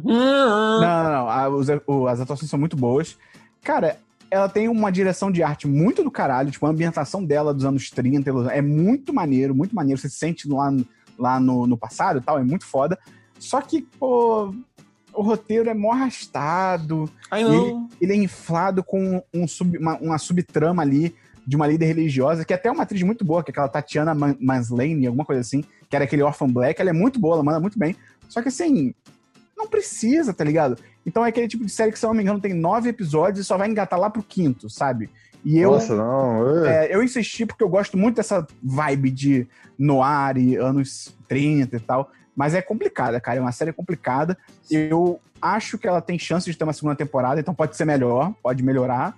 [0.81, 1.29] não.
[1.29, 3.17] A- os- o- as atuações são muito boas.
[3.63, 3.97] Cara,
[4.31, 6.51] ela tem uma direção de arte muito do caralho.
[6.51, 9.99] Tipo, a ambientação dela dos anos 30 é muito maneiro, muito maneiro.
[9.99, 10.71] Você se sente lá,
[11.19, 12.99] lá no, no passado e tal, é muito foda.
[13.39, 14.55] Só que, pô,
[15.13, 17.09] o roteiro é mó arrastado.
[17.49, 17.89] Não.
[18.01, 21.15] Ele é inflado com um sub- uma, uma subtrama ali
[21.47, 24.15] de uma líder religiosa, que é até uma atriz muito boa, que é aquela Tatiana
[24.15, 26.81] Man- Maslany, alguma coisa assim, que era aquele Orphan Black.
[26.81, 27.95] Ela é muito boa, ela manda muito bem.
[28.29, 28.95] Só que assim,
[29.57, 30.79] não precisa, tá ligado?
[31.05, 33.41] Então é aquele tipo de série que, se eu não me engano, tem nove episódios
[33.41, 35.11] e só vai engatar lá pro quinto, sabe?
[35.45, 36.65] E eu, Nossa, não.
[36.65, 36.87] é.
[36.87, 39.47] é, eu insisti porque eu gosto muito dessa vibe de
[39.79, 42.11] noir e anos 30 e tal.
[42.35, 43.39] Mas é complicada, cara.
[43.39, 44.37] É uma série complicada.
[44.71, 48.33] Eu acho que ela tem chance de ter uma segunda temporada, então pode ser melhor,
[48.43, 49.17] pode melhorar.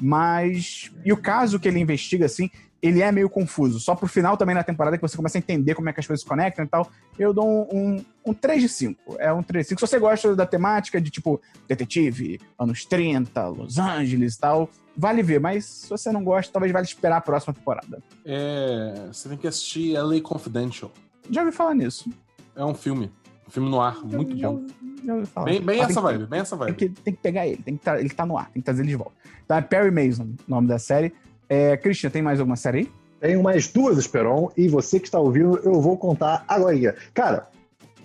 [0.00, 0.92] Mas.
[1.04, 3.80] E o caso que ele investiga, assim, ele é meio confuso.
[3.80, 6.06] Só pro final também na temporada que você começa a entender como é que as
[6.06, 6.88] coisas se conectam e tal.
[7.18, 9.16] Eu dou um, um, um 3 de 5.
[9.18, 9.80] É um 3 de 5.
[9.80, 15.22] Se você gosta da temática de, tipo, detetive, anos 30, Los Angeles e tal, vale
[15.22, 15.40] ver.
[15.40, 18.02] Mas se você não gosta, talvez vale esperar a próxima temporada.
[18.24, 20.92] É, você tem que assistir LA Confidential.
[21.30, 22.10] Já ouvi falar nisso.
[22.54, 23.10] É um filme.
[23.46, 24.66] Um filme no ar, muito já, bom.
[25.04, 25.46] Já ouvi falar.
[25.46, 26.76] Bem, bem Mas essa tem que- vibe, bem essa Tem vibe.
[26.76, 28.82] que, tem que pegar ele, tem que tá, ele tá no ar, tem que trazer
[28.82, 29.14] ele de volta.
[29.44, 31.14] Então é Perry Mason, o nome da série.
[31.48, 32.90] É, Christian, tem mais alguma série aí?
[33.20, 36.94] Tenho mais duas, Esperon, e você que está ouvindo, eu vou contar agora.
[37.12, 37.48] Cara,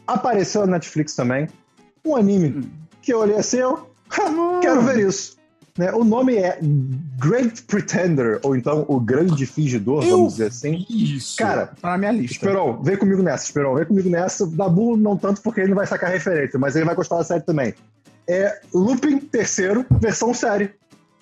[0.08, 1.47] apareceu na Netflix também
[2.06, 2.63] um anime Hum.
[3.01, 5.38] que eu olhei assim, eu "Ha, quero ver isso.
[5.75, 6.60] Né, o nome é
[7.19, 10.86] Great Pretender, ou então O Grande Fingidor, Eu vamos dizer assim.
[10.88, 11.36] Isso.
[11.38, 12.34] Cara, Tá na minha lista.
[12.36, 14.45] Esperon, vem comigo nessa, Esperon, vem comigo nessa.
[14.45, 17.41] Dabu não tanto porque ele não vai sacar referência, mas ele vai gostar da série
[17.41, 17.73] também.
[18.29, 20.69] É Lupin terceiro, versão série.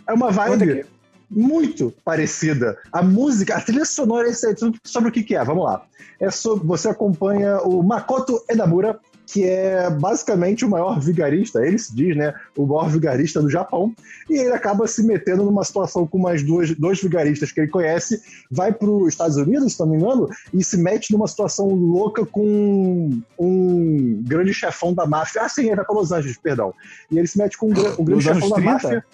[0.05, 0.85] É uma vibe.
[1.31, 2.77] Muito parecida.
[2.91, 5.43] A música, a trilha sonora é isso aí, tudo sobre o que, que é.
[5.43, 5.81] Vamos lá.
[6.19, 11.95] É sobre, você acompanha o Makoto Edamura, que é basicamente o maior vigarista, ele se
[11.95, 12.33] diz, né?
[12.55, 13.93] O maior vigarista do Japão.
[14.29, 18.21] E ele acaba se metendo numa situação com mais duas, dois vigaristas que ele conhece,
[18.51, 22.25] vai para os Estados Unidos, se não me engano, e se mete numa situação louca
[22.25, 25.43] com um grande chefão da máfia.
[25.43, 26.73] Ah, sim, ele vai para Los Angeles, perdão.
[27.09, 28.71] E ele se mete com um, um grande Nos chefão da 30?
[28.71, 29.05] máfia.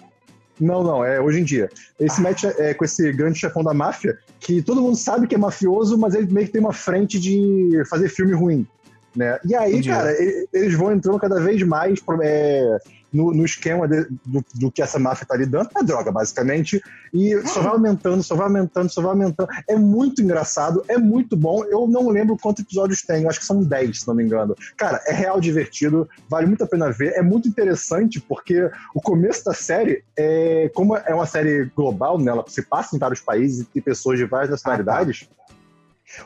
[0.60, 1.68] Não, não, é hoje em dia.
[1.98, 5.34] Ele se mete é, com esse grande chefão da máfia, que todo mundo sabe que
[5.34, 8.66] é mafioso, mas ele meio que tem uma frente de fazer filme ruim.
[9.14, 9.38] Né?
[9.44, 9.88] E aí, Entendi.
[9.88, 10.14] cara,
[10.52, 12.78] eles vão entrando cada vez mais é,
[13.12, 16.80] no, no esquema de- do, do que essa máfia tá lidando, é droga, basicamente.
[17.12, 19.48] E só vai aumentando, só vai aumentando, só vai aumentando.
[19.66, 21.64] É muito engraçado, é muito bom.
[21.64, 24.54] Eu não lembro quantos episódios tem, acho que são 10, se não me engano.
[24.76, 27.14] Cara, é real divertido, vale muito a pena ver.
[27.14, 32.30] É muito interessante porque o começo da série, é, como é uma série global, né,
[32.30, 35.28] ela se passa em vários países e pessoas de várias nacionalidades.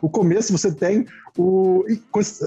[0.01, 1.85] O começo você tem o.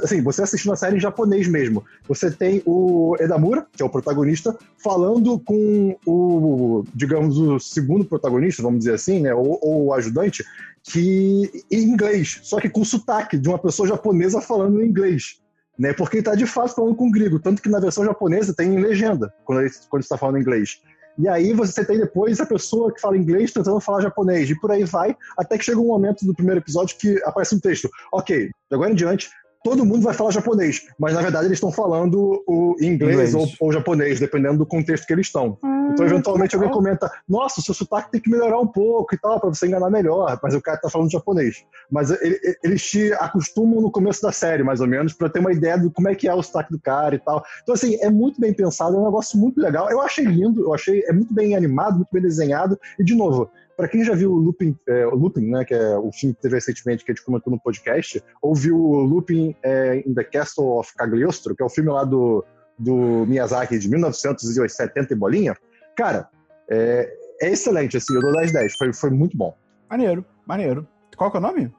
[0.03, 1.83] Assim, você assistindo a série em japonês mesmo.
[2.07, 8.63] Você tem o Edamura, que é o protagonista, falando com o, digamos, o segundo protagonista,
[8.63, 9.33] vamos dizer assim, né?
[9.33, 10.43] Ou, o ajudante,
[10.83, 15.39] que em inglês, só que com sotaque de uma pessoa japonesa falando em inglês.
[15.77, 15.93] né?
[15.93, 19.33] Porque ele tá de fato falando com grego, tanto que na versão japonesa tem legenda
[19.43, 20.81] quando ele, quando está falando inglês.
[21.17, 24.71] E aí você tem depois a pessoa que fala inglês tentando falar japonês, e por
[24.71, 27.89] aí vai, até que chega um momento do primeiro episódio que aparece um texto.
[28.11, 29.29] Ok, de agora em diante,
[29.65, 33.33] todo mundo vai falar japonês, mas na verdade eles estão falando o inglês, Inglês.
[33.33, 35.57] Ou, ou japonês, dependendo do contexto que eles estão.
[35.91, 39.39] então, eventualmente, alguém comenta: Nossa, o seu sotaque tem que melhorar um pouco e tal,
[39.39, 41.65] pra você enganar melhor, mas o cara tá falando japonês.
[41.91, 45.39] Mas ele- ele- eles te acostumam no começo da série, mais ou menos, pra ter
[45.39, 47.43] uma ideia de como é que é o sotaque do cara e tal.
[47.63, 49.89] Então, assim, é muito bem pensado, é um negócio muito legal.
[49.89, 53.49] Eu achei lindo, eu achei é muito bem animado, muito bem desenhado, e de novo.
[53.77, 56.41] Pra quem já viu o Lupin, é, o Lupin, né, que é o filme que
[56.41, 60.23] teve recentemente que a gente comentou no podcast, ou viu o Lupin é, in the
[60.23, 62.43] Castle of Cagliostro, que é o filme lá do,
[62.79, 65.55] do Miyazaki de 1970 e bolinha,
[65.95, 66.29] cara,
[66.69, 67.11] é,
[67.41, 69.55] é excelente, assim, eu dou 10 10, foi, foi muito bom.
[69.89, 70.87] Maneiro, maneiro.
[71.17, 71.73] Qual que é o nome?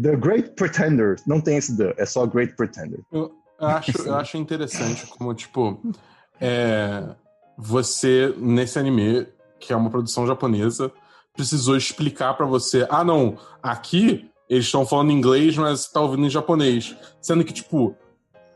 [0.00, 3.00] The Great Pretender, não tem esse The, é só Great Pretender.
[3.12, 5.80] Eu, eu acho, eu acho interessante como, tipo,
[6.40, 7.14] é,
[7.56, 9.26] você, nesse anime,
[9.58, 10.92] que é uma produção japonesa,
[11.34, 16.26] precisou explicar pra você: ah, não, aqui eles estão falando inglês, mas você tá ouvindo
[16.26, 16.96] em japonês.
[17.20, 17.96] Sendo que, tipo,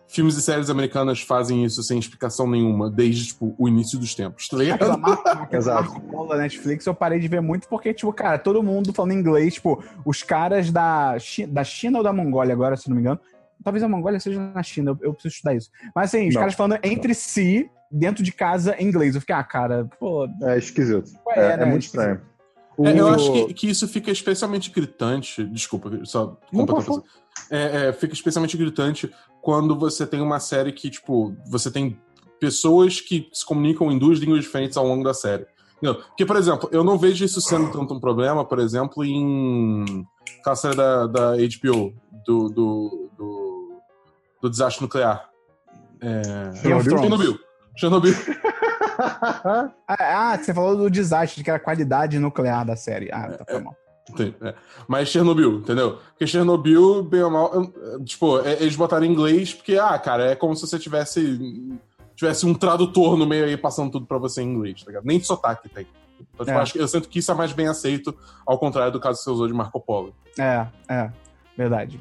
[0.06, 4.48] filmes e séries americanas fazem isso sem explicação nenhuma, desde, tipo, o início dos tempos,
[4.48, 4.98] tá Aquela ligado?
[5.00, 8.92] marca, aquela Polo da Netflix, eu parei de ver muito porque, tipo, cara, todo mundo
[8.92, 12.96] falando inglês, tipo, os caras da, Chi- da China ou da Mongólia agora, se não
[12.96, 13.20] me engano.
[13.64, 15.70] Talvez a Mongólia seja na China, eu, eu preciso estudar isso.
[15.94, 16.40] Mas assim, os Não.
[16.42, 19.14] caras falando entre si, dentro de casa, em inglês.
[19.14, 21.10] Eu fiquei, ah, cara, pô, É esquisito.
[21.30, 21.64] É, é, é né?
[21.64, 22.20] muito estranho.
[22.84, 25.44] É, eu O- acho que, que isso fica especialmente gritante.
[25.44, 26.36] Desculpa, só.
[27.50, 29.10] É, é, fica especialmente gritante
[29.42, 31.98] quando você tem uma série que, tipo, você tem
[32.38, 35.46] pessoas que se comunicam em duas línguas diferentes ao longo da série.
[35.76, 36.02] Entendeu?
[36.02, 40.04] Porque, por exemplo, eu não vejo isso sendo tanto um problema, por exemplo, em
[40.40, 41.94] aquela série da, da HBO,
[42.26, 43.80] do, do, do,
[44.42, 45.28] do desastre nuclear.
[46.00, 46.52] É...
[46.98, 47.38] Chernobyl.
[47.76, 48.14] Chernobyl.
[49.88, 53.08] Ah, você falou do desastre, que era a qualidade nuclear da série.
[53.12, 53.76] Ah, tá foi mal.
[54.16, 54.54] Tem, é.
[54.88, 55.98] Mas Chernobyl, entendeu?
[56.10, 57.72] Porque Chernobyl, bem ou mal,
[58.04, 61.78] tipo, é- eles botaram em inglês porque, ah, cara, é como se você tivesse
[62.16, 65.04] tivesse um tradutor no meio aí passando tudo pra você em inglês, tá ligado?
[65.04, 65.86] Nem de sotaque tem.
[66.34, 66.60] Então, tipo, É.
[66.62, 68.12] acho eu sinto que isso é mais bem aceito,
[68.44, 70.12] ao contrário do caso que você usou de Marco Polo.
[70.36, 71.10] É, é,
[71.56, 72.00] verdade.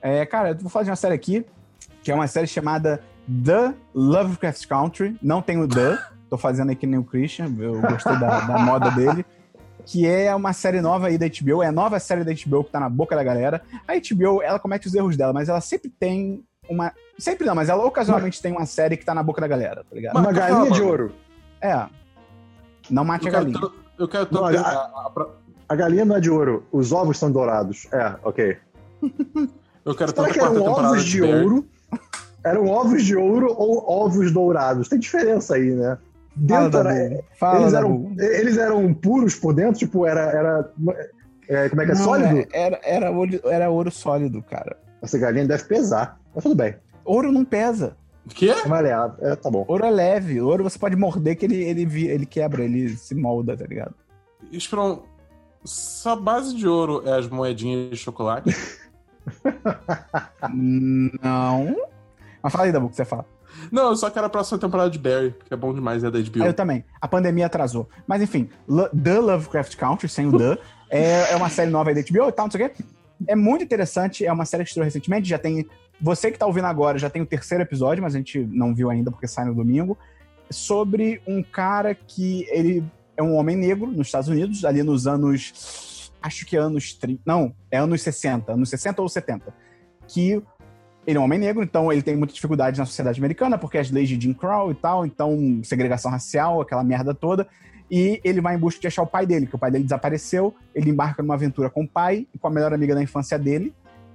[0.00, 1.44] É, cara, eu vou falar de uma série aqui,
[2.00, 3.02] que é uma série chamada
[3.44, 5.16] The Lovecraft Country.
[5.20, 5.98] Não tem o The,
[6.30, 9.24] tô fazendo aqui nem o Christian, eu gostei da, da moda dele.
[9.84, 12.72] Que é uma série nova aí da HBO, é a nova série da HBO que
[12.72, 13.62] tá na boca da galera.
[13.86, 16.92] A HBO, ela comete os erros dela, mas ela sempre tem uma.
[17.18, 19.94] Sempre não, mas ela ocasionalmente tem uma série que tá na boca da galera, tá
[19.94, 20.14] ligado?
[20.16, 21.12] Uma Mas, galinha calma, de ouro.
[21.60, 21.86] É.
[22.90, 23.60] Não mate Eu a galinha.
[23.98, 24.28] eu quero.
[24.32, 25.26] Não, a- a- a-
[25.68, 27.86] A galinha não é de ouro, os ovos são dourados.
[27.92, 28.56] É, ok.
[29.84, 31.32] eu quero Será que eram ovos de Barry.
[31.44, 31.66] ouro?
[32.44, 34.88] Eram ovos de ouro ou ovos dourados?
[34.88, 35.98] Tem diferença aí, né?
[36.36, 37.24] Fala, Dentro era, Dabu.
[37.38, 39.78] Fala, eles, eram, eles eram puros por dentro?
[39.78, 40.20] Tipo, era.
[40.20, 40.70] era
[41.48, 41.94] é, como é que é?
[41.94, 42.38] Não, sólido?
[42.38, 44.76] é- Era, era, ouro, era ouro sólido, cara.
[45.00, 46.20] Essa galinha deve pesar.
[46.34, 46.76] Mas tudo bem.
[47.04, 47.96] Ouro não pesa.
[48.34, 48.50] Quê?
[48.50, 49.16] É maleável.
[49.20, 49.64] É, tá bom.
[49.68, 50.40] Ouro é leve.
[50.40, 53.94] Ouro você pode morder que ele, ele, ele quebra, ele se molda, tá ligado?
[54.52, 55.04] Esperam.
[55.64, 58.54] Só base de ouro é as moedinhas de chocolate?
[60.52, 61.76] não.
[62.42, 63.24] Mas fala aí, Dabu, o que você fala.
[63.70, 66.18] Não, eu só quero a próxima temporada de Barry, que é bom demais, é da
[66.18, 66.42] HBO.
[66.42, 66.84] Ah, eu também.
[67.00, 67.88] A pandemia atrasou.
[68.06, 70.58] Mas enfim, Lo- The Lovecraft Country, sem o The,
[70.90, 72.84] é, é uma série nova aí da HBO e tal, não sei o quê.
[73.26, 75.66] É muito interessante, é uma série que estreou recentemente, já tem...
[76.00, 78.90] Você que tá ouvindo agora já tem o terceiro episódio, mas a gente não viu
[78.90, 79.96] ainda porque sai no domingo,
[80.50, 82.84] sobre um cara que ele
[83.16, 86.12] é um homem negro nos Estados Unidos, ali nos anos...
[86.20, 87.22] Acho que é anos 30...
[87.24, 89.54] Não, é anos 60, anos 60 ou 70.
[90.08, 90.42] Que
[91.06, 93.90] ele é um homem negro, então ele tem muita dificuldade na sociedade americana, porque as
[93.90, 97.46] leis de Jim Crow e tal, então segregação racial, aquela merda toda.
[97.90, 100.52] E ele vai em busca de achar o pai dele, que o pai dele desapareceu.
[100.74, 103.72] Ele embarca numa aventura com o pai e com a melhor amiga da infância dele.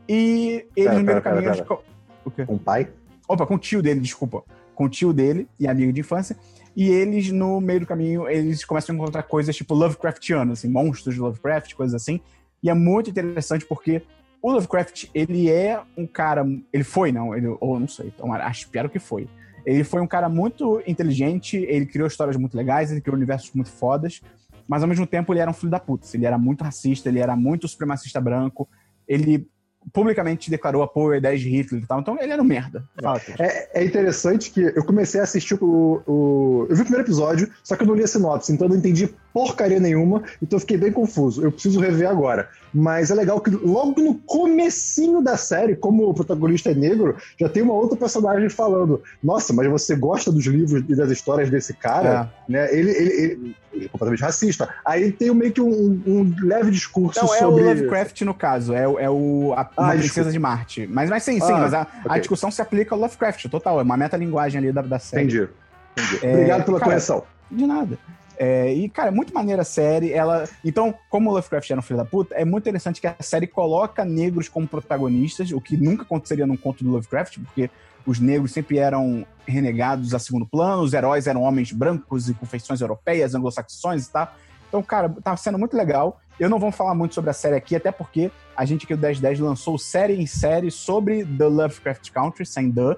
[0.09, 1.43] E ele, Pera, no meio do pera, caminho.
[1.43, 2.89] pera, eles co- O pai?
[3.27, 4.43] Opa, com o tio dele, desculpa.
[4.75, 6.35] Com o tio dele e amigo de infância.
[6.75, 11.15] E eles, no meio do caminho, eles começam a encontrar coisas tipo Lovecraftianas, assim, monstros
[11.15, 12.19] de Lovecraft, coisas assim.
[12.61, 14.01] E é muito interessante porque
[14.41, 16.45] o Lovecraft, ele é um cara.
[16.73, 19.27] Ele foi, não, ele, ou não sei, então, acho, espero que foi.
[19.65, 23.69] Ele foi um cara muito inteligente, ele criou histórias muito legais, ele criou universos muito
[23.69, 24.19] fodas,
[24.67, 26.07] mas ao mesmo tempo ele era um filho da puta.
[26.13, 28.67] Ele era muito racista, ele era muito supremacista branco,
[29.07, 29.47] ele
[29.91, 32.83] publicamente declarou apoio à ideia de Hitler e tal, então ele era um merda.
[33.01, 33.19] Fala.
[33.39, 37.49] É, é interessante que eu comecei a assistir o, o- Eu vi o primeiro episódio,
[37.63, 40.59] só que eu não li a sinopse, então eu não entendi porcaria nenhuma, então eu
[40.61, 41.43] fiquei bem confuso.
[41.43, 42.47] Eu preciso rever agora.
[42.73, 47.49] Mas é legal que logo no comecinho da série, como o protagonista é negro, já
[47.49, 51.73] tem uma outra personagem falando: Nossa, mas você gosta dos livros e das histórias desse
[51.73, 52.31] cara?
[52.47, 52.73] Né?
[52.73, 54.69] Ele, ele, ele- ele é completamente racista.
[54.85, 57.63] Aí tem meio que um, um leve discurso Não, é sobre.
[57.63, 60.87] o Lovecraft no caso, é, o- é o, a, Ah, princesa de Marte.
[60.87, 62.19] Mas, mas sim, sim, Ah, mas a, a ok.
[62.19, 65.23] discussão se aplica ao Lovecraft, total, é uma metalinguagem ali da, da série.
[65.23, 65.49] Entendi.
[65.97, 66.19] Entendi.
[66.25, 67.23] É, Obrigado pela cara, correção.
[67.49, 67.97] De nada.
[68.43, 70.11] É, e, cara, é muito maneira a série.
[70.11, 70.49] Ela...
[70.65, 73.45] Então, como o Lovecraft era um filho da puta, é muito interessante que a série
[73.45, 77.69] coloca negros como protagonistas, o que nunca aconteceria num conto do Lovecraft, porque
[78.03, 82.47] os negros sempre eram renegados a segundo plano, os heróis eram homens brancos e com
[82.47, 84.33] feições europeias, anglo-saxões e tal.
[84.67, 86.19] Então, cara, tá sendo muito legal.
[86.39, 89.01] Eu não vou falar muito sobre a série aqui, até porque a gente aqui do
[89.01, 92.97] 1010 lançou série em série sobre The Lovecraft Country, sem The,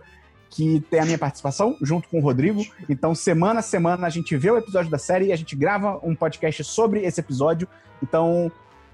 [0.56, 2.64] que tem a minha participação junto com o Rodrigo.
[2.88, 6.00] Então, semana a semana, a gente vê o episódio da série e a gente grava
[6.04, 7.68] um podcast sobre esse episódio.
[8.04, 8.52] Então,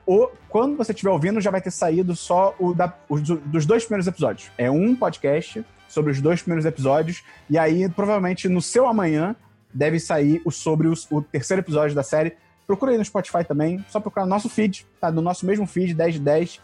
[0.07, 3.83] o- quando você estiver ouvindo, já vai ter saído só o da- do- dos dois
[3.83, 4.49] primeiros episódios.
[4.57, 7.23] É um podcast sobre os dois primeiros episódios.
[7.49, 9.35] E aí, provavelmente, no seu amanhã,
[9.73, 12.33] deve sair o sobre os- o terceiro episódio da série.
[12.65, 13.83] Procura aí no Spotify também.
[13.89, 15.11] Só procurar no nosso feed, tá?
[15.11, 16.61] No nosso mesmo feed, 10 de 10.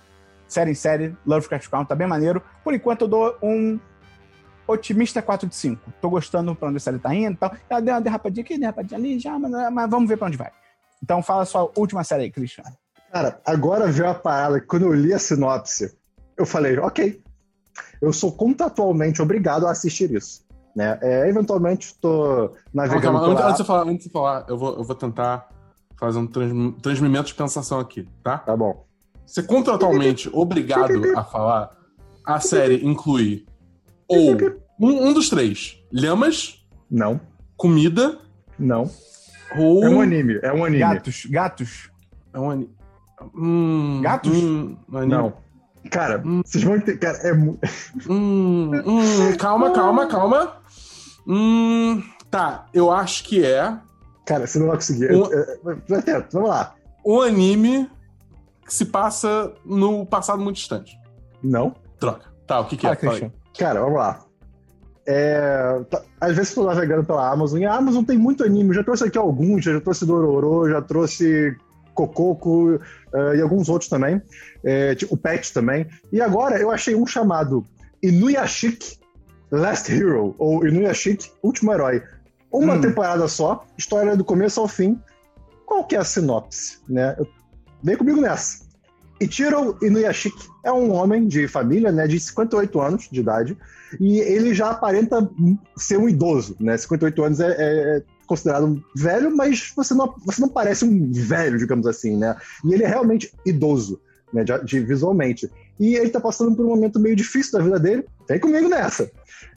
[0.47, 2.41] Série em série, Lovecraft Country, tá bem maneiro.
[2.63, 3.79] Por enquanto, eu dou um
[4.67, 5.93] otimista 4 de 5.
[6.01, 7.56] Tô gostando pra onde a série tá indo e tal.
[7.69, 10.51] Ela deu uma derrapadinha aqui, derrapadinha ali, já, mas, mas vamos ver pra onde vai.
[11.04, 12.63] Então fala a sua última série aí, Christian.
[13.12, 15.97] Cara, agora veio a parada que quando eu li a sinopse,
[16.38, 17.21] eu falei, ok,
[18.01, 20.43] eu sou contratualmente obrigado a assistir isso.
[20.75, 20.99] Né?
[21.01, 23.19] É, eventualmente tô Calma, navegando calma.
[23.19, 23.47] Antes, pela...
[23.47, 25.47] antes de você falar, antes de você falar eu, vou, eu vou tentar
[25.97, 28.39] fazer um trans, transmimento de pensação aqui, tá?
[28.39, 28.86] Tá bom.
[29.25, 31.71] Você é contratualmente obrigado a falar,
[32.25, 33.45] a série inclui
[34.08, 34.36] ou
[34.80, 37.20] um, um dos três: lhamas, Não,
[37.58, 38.20] comida
[38.60, 38.89] não.
[39.58, 39.84] ou.
[39.84, 40.80] É um anime, é um anime.
[40.80, 41.89] Gatos, gatos.
[42.34, 42.70] É um ani-
[43.34, 44.32] Hum, Gatos?
[44.36, 45.13] hum, um anime.
[45.13, 45.34] Não.
[45.89, 46.41] Cara, Hum.
[46.46, 46.98] vocês vão entender.
[46.98, 47.58] Cara, é mu-
[48.10, 50.58] Hum, hum, calma, calma, calma.
[51.28, 53.78] Hum, tá, eu acho que é
[54.26, 55.12] Cara, você não vai conseguir.
[55.13, 55.30] Um-
[55.88, 56.74] Vai atento, vamos lá.
[57.06, 57.88] um anime
[58.65, 61.00] que se passa no passado muito distante.
[61.44, 61.76] Não.
[62.00, 62.26] Troca.
[62.48, 62.98] Tá, o que, que Fala, é?
[62.98, 63.12] Fala.
[63.20, 63.32] Christian.
[63.58, 64.22] Cara, vamos lá.
[65.08, 68.70] É, tá- às vezes eu tô navegando pela Amazon, e a Amazon tem muito anime.
[68.70, 71.56] Eu já trouxe aqui alguns, já trouxe Dororo, já trouxe
[71.94, 72.80] Cococo
[73.13, 74.22] eh, e alguns outros também.
[74.63, 75.86] É, tipo, o Pet também.
[76.12, 77.63] E agora eu achei um chamado
[78.02, 79.00] Inuyashiki
[79.52, 82.02] Last Hero, ou Inuyashiki Último Herói.
[82.52, 82.82] Uma Hum.
[82.82, 85.00] temporada só, história do começo ao fim.
[85.65, 86.80] Qual que é a sinopse?
[86.89, 87.15] Né?
[87.84, 88.64] Vem comigo nessa.
[89.19, 93.58] Ichiro Inuyashiki é um homem de família, né, de 58 anos de idade,
[93.99, 95.30] e ele já aparenta
[95.78, 96.78] ser um idoso, né?
[96.78, 101.58] 58 anos é, é considerado um velho, mas você não, você não parece um velho,
[101.58, 102.36] digamos assim, né?
[102.65, 104.01] E ele é realmente idoso,
[104.34, 105.49] né, de, de- visualmente.
[105.80, 108.06] E ele tá passando por um momento meio difícil da vida dele.
[108.28, 109.10] Vem comigo nessa.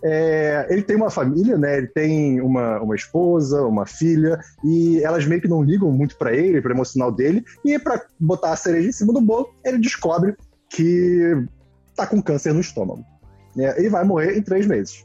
[0.05, 1.79] É, ele tem uma família, né?
[1.79, 6.35] Ele tem uma, uma esposa, uma filha, e elas meio que não ligam muito pra
[6.35, 7.45] ele, pro emocional dele.
[7.65, 10.37] E pra botar a cereja em cima do bolo, ele descobre
[10.71, 11.45] que
[11.97, 13.05] tá com câncer no estômago.
[13.57, 13.75] Né?
[13.79, 15.05] Ele vai morrer em três meses.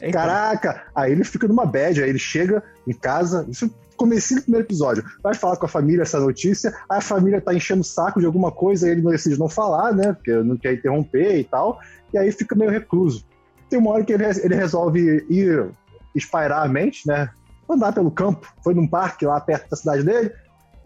[0.00, 0.18] Eita.
[0.18, 0.82] Caraca!
[0.94, 5.04] Aí ele fica numa bad, aí ele chega em casa, isso comecinho do primeiro episódio,
[5.22, 8.50] vai falar com a família essa notícia, a família tá enchendo o saco de alguma
[8.50, 10.12] coisa, e ele decide não falar, né?
[10.14, 11.78] Porque não quer interromper e tal,
[12.12, 13.24] e aí fica meio recluso.
[13.68, 15.68] Tem uma hora que ele, ele resolve ir
[16.14, 17.28] espairar a mente, né?
[17.68, 20.32] Andar pelo campo, foi num parque lá perto da cidade dele,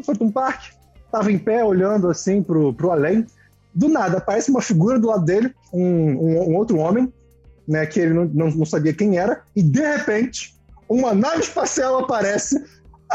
[0.05, 0.71] foi pra um parque,
[1.13, 3.25] tava em pé olhando assim pro, pro além.
[3.75, 7.13] Do nada, aparece uma figura do lado dele, um, um- um outro homem,
[7.69, 10.55] né, que ele não, não, não sabia quem era, e de repente,
[10.89, 12.63] uma nave espacial aparece,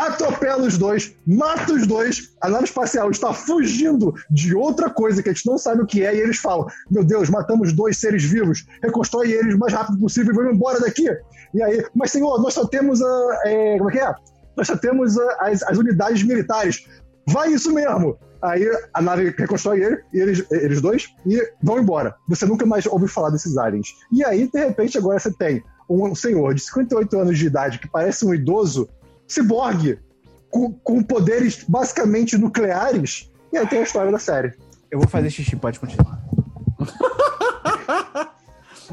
[0.06, 5.30] atropela os dois, mata os dois, a nave espacial está fugindo de outra coisa que
[5.30, 8.24] a gente não sabe o que é, e eles falam: Meu Deus, matamos dois seres
[8.24, 11.08] vivos, reconstrói eles o mais rápido possível e vamos embora daqui.
[11.54, 13.42] E aí, mas senhor, nós só temos a.
[13.46, 14.14] é, como é que é?
[14.56, 16.88] Nós só temos a- as, as unidades militares.
[17.28, 18.18] Vai isso mesmo!
[18.42, 22.16] Aí a nave reconstrói ele, eles, eles dois, e vão embora.
[22.30, 23.88] Você nunca mais ouviu falar desses aliens.
[24.12, 27.90] E aí, de repente, agora você tem um senhor de 58 anos de idade que
[27.90, 28.88] parece um idoso,
[29.28, 30.00] ciborgue,
[30.50, 34.54] com, com poderes basicamente nucleares, e aí tem a história da série.
[34.90, 36.22] Eu vou fazer xixi, pode continuar.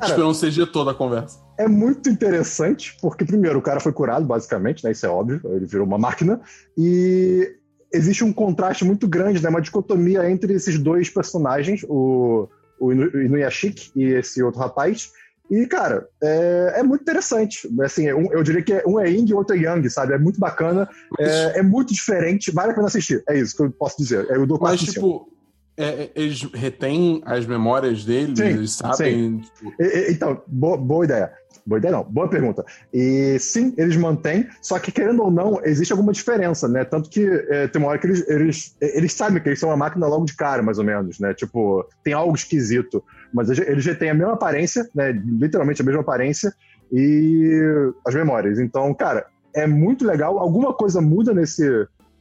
[0.03, 1.39] Esperou um CG toda a conversa.
[1.57, 4.91] É muito interessante, porque, primeiro, o cara foi curado, basicamente, né?
[4.91, 6.41] Isso é óbvio, ele virou uma máquina,
[6.77, 7.57] e
[7.93, 9.49] existe um contraste muito grande, né?
[9.49, 12.49] Uma dicotomia entre esses dois personagens, o,
[12.81, 15.13] o Inu- Inuyashiki e esse outro rapaz,
[15.51, 17.69] E, cara, é, é muito interessante.
[17.83, 20.15] Assim, um- eu diria que um é Yin e o outro é Yang, sabe?
[20.15, 23.23] É muito bacana, é, é muito diferente, vale a pena assistir.
[23.29, 24.27] É isso que eu posso dizer.
[24.31, 25.07] Eu dou Mas, 4 de cinco.
[25.19, 25.29] tipo,
[25.77, 29.39] é- é- eles retêm as memórias deles, Sim, eles sabem.
[29.39, 31.31] Tipo, e- Então, boa, boa ideia.
[31.67, 32.63] Boa ideia não, boa pergunta.
[32.93, 36.85] E sim, eles mantêm, só que querendo ou não, existe alguma diferença, né?
[36.85, 39.77] Tanto que é, tem uma hora que eles, eles, eles sabem que eles são uma
[39.77, 41.33] máquina logo de cara, mais ou menos, né?
[41.33, 43.03] Tipo, tem algo esquisito.
[43.35, 45.11] Mas eles já têm a mesma aparência, né?
[45.13, 46.55] Literalmente a mesma aparência
[46.93, 47.61] e
[48.07, 48.61] as memórias.
[48.61, 50.39] Então, cara, é muito legal.
[50.39, 51.69] Alguma coisa muda nesse.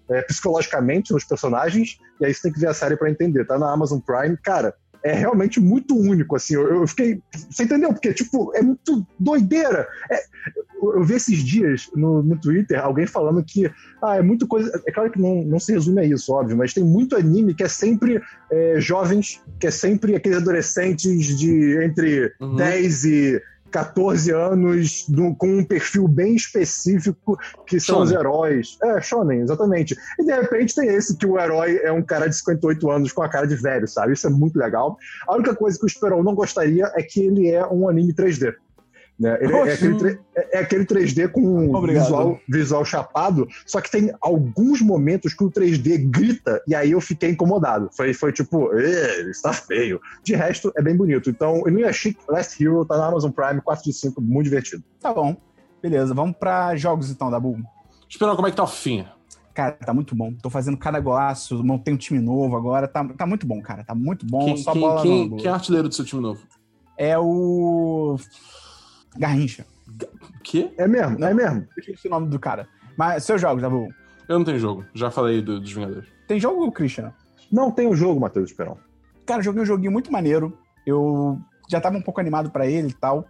[0.10, 3.46] é, psicologicamente nos personagens, e aí você tem que ver a série pra entender.
[3.46, 4.74] Tá na Amazon Prime, cara,
[5.04, 6.56] é realmente muito único, assim.
[6.56, 7.22] Eu, eu fiquei.
[7.50, 7.90] Você entendeu?
[7.90, 9.88] Porque, tipo, é muito doideira.
[10.10, 10.24] É,
[10.82, 13.70] eu, eu vi esses dias no, no Twitter alguém falando que.
[14.02, 14.72] Ah, é muito coisa.
[14.88, 17.64] É claro que não, não se resume a isso, óbvio, mas tem muito anime que
[17.64, 22.56] é sempre é, jovens, que é sempre aqueles adolescentes de entre Uhum.
[22.56, 23.42] 10 e.
[23.74, 28.20] 14 anos do- com um perfil bem específico que são os Shonen.
[28.20, 28.78] heróis.
[28.84, 29.98] É, Shonen, exatamente.
[30.20, 33.24] E de repente tem esse que o herói é um cara de 58 anos com
[33.24, 34.14] a cara de velho, sabe?
[34.14, 34.96] Isso é muito legal.
[35.28, 38.54] A única coisa que o Esperon não gostaria é que ele é um anime 3D.
[39.20, 39.38] Né?
[39.42, 39.72] Ele é, Oxi.
[39.74, 42.04] aquele, é- é aquele 3D com Obrigado.
[42.04, 47.00] visual, visual chapado, só que tem alguns momentos que o 3D grita e aí eu
[47.00, 47.90] fiquei incomodado.
[47.96, 50.02] Foi, foi tipo, "Ê, ele está feio.
[50.24, 51.30] De resto, é bem bonito.
[51.30, 54.84] Então, Inuyashiki Last Hero tá na Amazon Prime, 4 de 5, muito divertido.
[55.00, 55.36] Tá bom.
[55.82, 57.58] Beleza, vamos pra jogos então, Dabu.
[58.10, 59.06] Esperando como é que tá o fim.
[59.54, 60.34] Cara, tá muito bom.
[60.42, 62.88] Tô fazendo cada golaço, montei um time novo agora.
[62.88, 63.84] Tá, tá muito bom, cara.
[63.84, 64.46] Tá muito bom.
[64.46, 66.42] Quem, só quem, bola quem, quem é artilheiro do seu time novo?
[66.98, 68.18] É o.
[69.18, 69.66] Garrincha.
[69.90, 70.72] O quê?
[70.78, 71.28] É mesmo, Não.
[71.28, 71.62] é mesmo.
[71.76, 72.68] Eu esqueci o nome do cara.
[72.98, 73.88] Mas seus jogos, Dabu.
[74.28, 74.86] Eu não tenho jogo.
[74.94, 76.08] Já falei do- dos Vingadores.
[76.28, 77.14] Tem jogo, Christian?
[77.52, 78.78] Não tem o jogo, Matheus Esperão.
[79.26, 80.58] Cara, eu joguei um joguinho muito maneiro.
[80.86, 81.38] Eu
[81.70, 83.26] já tava um pouco animado pra ele e tal.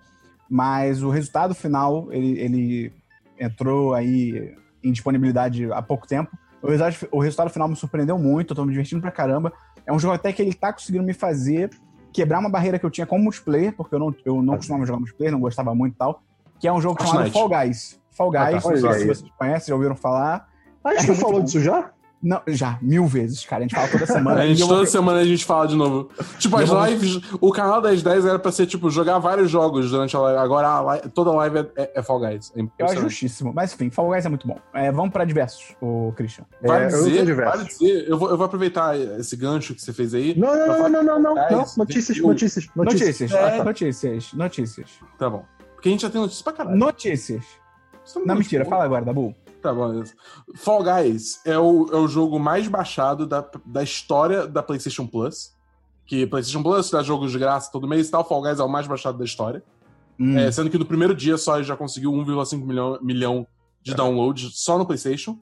[0.49, 2.93] Mas o resultado final, ele, ele
[3.39, 6.31] entrou aí em disponibilidade há pouco tempo.
[6.61, 9.51] O resultado, o resultado final me surpreendeu muito, eu tô me divertindo pra caramba.
[9.85, 11.69] É um jogo até que ele tá conseguindo me fazer
[12.13, 14.99] quebrar uma barreira que eu tinha com multiplayer, porque eu não, eu não costumava jogar
[14.99, 16.21] multiplayer, não gostava muito e tal.
[16.59, 17.33] Que é um jogo chamado Fortnite.
[17.33, 18.01] Fall Guys.
[18.11, 18.51] Fall Ah, tá.
[18.51, 20.47] Guys, não sei se vocês conhecem, já ouviram falar.
[20.83, 21.45] Ah, a gente É muito falou bom.
[21.45, 21.91] disso já?
[22.23, 23.59] Não, já, mil vezes, cara.
[23.59, 24.39] A gente fala toda semana.
[24.43, 26.09] A gente, eu vou- toda semana a gente fala de novo.
[26.39, 27.19] Tipo, as Eu lives.
[27.41, 30.39] O canal das 10 era pra ser, tipo, jogar vários jogos durante a live.
[30.39, 32.51] Agora a live- toda live é, é, é Fall Guys.
[32.55, 33.09] É Eu acho impressionante.
[33.09, 33.51] justíssimo.
[33.53, 34.57] Mas enfim, Fall Guys é muito bom.
[34.73, 36.45] É, vamos pra diversos, o Christian.
[36.61, 37.57] Vale É, eu tenho dizer, diversos.
[37.57, 38.09] vale dizer.
[38.09, 40.33] Eu vou, eu vou aproveitar esse gancho que você fez aí.
[40.39, 41.65] Não, não, não, não, não, não, não.
[41.77, 42.27] Notícias, viu?
[42.27, 43.19] notícias, notícias.
[43.19, 43.59] Notícias, É.
[43.59, 44.89] ah, notícias, notícias.
[45.19, 45.43] Tá bom.
[45.73, 46.77] Porque a gente já tem notícias pra caralho.
[46.77, 47.43] Notícias.
[48.05, 49.35] Isso Não, mentira, tipo, fala agora, Dabu.
[49.63, 50.03] Tá bom.
[50.55, 55.53] Fall Guys é o, é o jogo mais baixado da, da história da PlayStation Plus.
[56.05, 58.27] Que PlayStation Plus dá jogos de graça todo mês e tal.
[58.27, 59.63] Fall Guys é o mais baixado da história.
[60.19, 63.47] Hum, É, sendo que no primeiro dia só ele já conseguiu 1,5 milhão, milhão
[63.81, 65.39] de downloads só no PlayStation.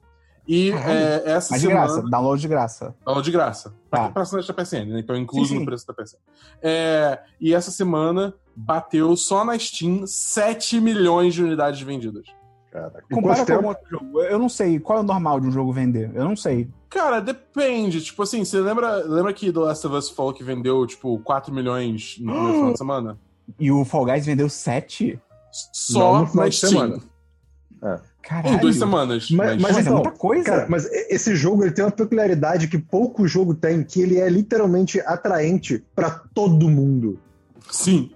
[0.47, 1.88] E é, essa mas de semana.
[1.88, 2.95] graça, download de graça.
[3.05, 3.76] Download de graça.
[3.89, 4.09] Pra, Tá.
[4.09, 4.99] pra assinante da PSN, né?
[4.99, 5.59] Então incluso Sim, sim.
[5.59, 6.17] no preço da PSN.
[6.61, 12.26] É, e essa semana bateu só na Steam 7 milhões de unidades vendidas.
[12.72, 13.03] Caraca.
[13.09, 14.22] E Compara com outro jogo.
[14.22, 16.09] Eu não sei qual é o normal de um jogo vender.
[16.15, 16.69] Eu não sei.
[16.89, 18.01] Cara, depende.
[18.01, 21.53] Tipo assim, você lembra, lembra que The Last of Us falou que vendeu, tipo, 4
[21.53, 23.17] milhões no primeiro final de semana?
[23.59, 25.19] E o Fall Guys vendeu 7?
[25.74, 26.99] Só Não, no final na semana.
[28.22, 28.55] Caralho.
[28.55, 29.32] Em duas semanas.
[29.32, 30.43] Mas- mas- mas- é então, muita coisa.
[30.45, 34.30] Cara, mas esse jogo ele tem uma peculiaridade que pouco jogo tem, que ele é
[34.30, 37.19] literalmente atraente pra todo mundo.
[37.69, 38.11] Sim.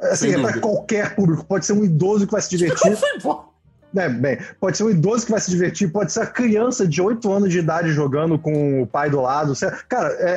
[0.00, 1.44] Assim, é pra qualquer público.
[1.44, 2.96] Pode ser um idoso que vai se divertir.
[2.96, 3.47] Foi embora.
[3.92, 7.00] Né, bem, pode ser um idoso que vai se divertir, pode ser a criança de
[7.00, 9.52] 8 anos de idade jogando com o pai do lado.
[9.88, 10.30] Cara, é,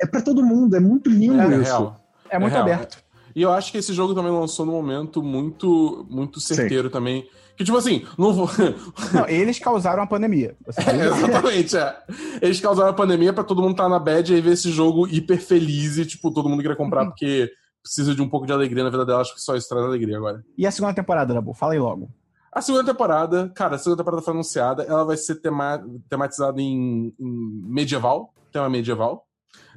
[0.00, 1.62] é, é pra todo mundo, é muito lindo É isso.
[1.64, 2.00] real.
[2.30, 2.62] é muito real.
[2.64, 2.98] aberto.
[3.36, 7.28] E eu acho que esse jogo também lançou num momento muito, muito certeiro também.
[7.56, 8.48] Que, tipo assim, não vou.
[9.12, 10.56] Não, eles causaram a pandemia.
[10.78, 11.96] É, exatamente, é.
[12.40, 15.08] Eles causaram a pandemia pra todo mundo estar na bad e aí ver esse jogo
[15.08, 17.08] hiper feliz e, tipo, todo mundo querer comprar Uhum.
[17.08, 17.50] porque
[17.82, 19.20] precisa de um pouco de alegria na vida dela.
[19.22, 20.44] Acho que só isso traz alegria agora.
[20.56, 21.52] E a segunda temporada, Dabu?
[21.52, 22.08] Fala aí logo.
[22.52, 27.12] A segunda temporada, cara, a segunda temporada foi anunciada, ela vai ser tema- tematizada em,
[27.18, 29.24] em medieval, tema medieval.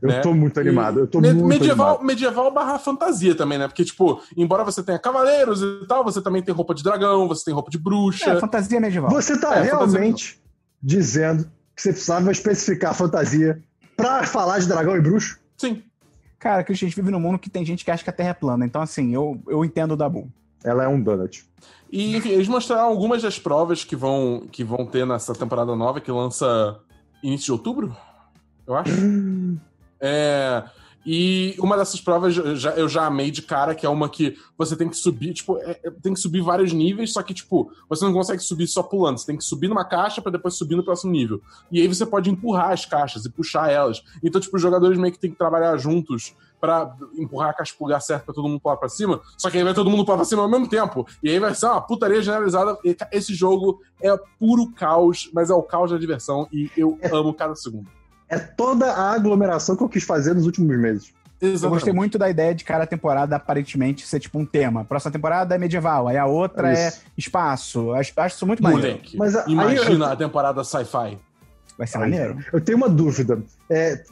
[0.02, 0.20] Eu né?
[0.22, 2.06] tô muito animado, eu tô Me- muito medieval, animado.
[2.08, 3.68] medieval barra fantasia também, né?
[3.68, 7.46] Porque, tipo, embora você tenha cavaleiros e tal, você também tem roupa de dragão, você
[7.46, 8.32] tem roupa de bruxa.
[8.32, 9.12] É, fantasia medieval.
[9.12, 10.42] Você tá É, realmente
[10.82, 11.46] dizendo
[11.76, 13.62] que você precisava especificar fantasia
[13.96, 15.40] pra falar de dragão e bruxo?
[15.58, 15.84] Sim.
[16.40, 18.30] Cara, Christian, a gente vive num mundo que tem gente que acha que a Terra
[18.30, 18.66] é plana.
[18.66, 20.28] Então, assim, eu, eu entendo o Dabu.
[20.64, 21.46] Ela é um donut.
[21.92, 26.00] E, enfim, eles mostraram algumas das provas que vão, que vão ter nessa temporada nova,
[26.00, 26.80] que lança
[27.22, 27.96] início de outubro,
[28.66, 28.92] eu acho.
[30.04, 30.64] É,
[31.06, 34.38] E uma dessas provas eu já, eu já amei de cara, que é uma que
[34.58, 37.72] você tem que subir, tipo, é- é- tem que subir vários níveis, só que, tipo,
[37.90, 39.18] você não consegue subir só pulando.
[39.18, 41.42] Você tem que subir numa caixa pra depois subir no próximo nível.
[41.72, 44.04] E aí você pode empurrar as caixas e puxar elas.
[44.24, 47.86] Então, tipo, os jogadores meio que tem que trabalhar juntos pra empurrar a caixa pro
[47.88, 49.20] lugar certo pra todo mundo pular pra cima.
[49.36, 51.08] Só que aí vai todo mundo pular pra cima ao mesmo tempo.
[51.24, 52.78] E aí vai ser uma putaria generalizada.
[53.12, 56.48] Esse jogo é puro caos, mas é o caos da diversão.
[56.54, 57.90] E eu amo cada segundo.
[58.32, 61.14] É toda a aglomeração que eu quis fazer nos últimos meses.
[61.42, 64.86] Eu gostei muito da ideia de cada temporada aparentemente ser tipo um tema.
[64.86, 67.02] Próxima temporada é medieval, aí a outra é Isso.
[67.18, 67.92] espaço.
[67.94, 68.88] Acho, acho isso muito maneiro.
[68.90, 71.18] Moleque, Mas a- aí imagina eu- a temporada sci-fi.
[71.78, 72.38] Vai ser maneiro.
[72.54, 73.42] Eu tenho uma dúvida.
[73.70, 74.04] É,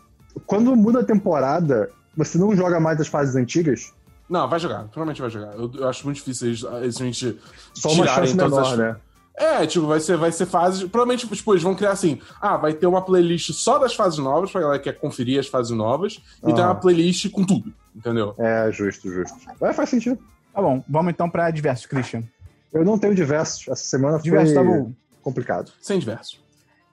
[0.47, 3.93] quando muda a temporada, você não joga mais as fases antigas?
[4.27, 4.85] Não, vai jogar.
[4.85, 5.53] Provavelmente vai jogar.
[5.53, 7.39] Eu, eu acho muito difícil eles, eles realmente
[7.75, 8.95] Só uma chance menor, as- né?
[9.39, 10.81] É, tipo, vai ser, vai ser fases.
[10.83, 14.51] Provavelmente, tipo, eles vão criar assim: ah, vai ter uma playlist só das fases novas,
[14.51, 16.67] pra galera que quer conferir as fases novas, e tem Ah.
[16.67, 18.35] uma playlist com tudo, entendeu?
[18.37, 19.37] É, justo, justo.
[19.59, 20.19] Mas faz sentido.
[20.53, 22.23] Tá bom, vamos então pra diversos, Christian.
[22.73, 23.67] Eu não tenho diversos.
[23.67, 24.91] Essa semana Diversos, tá foi bom.
[25.21, 25.71] complicado.
[25.81, 26.39] Sem diversos.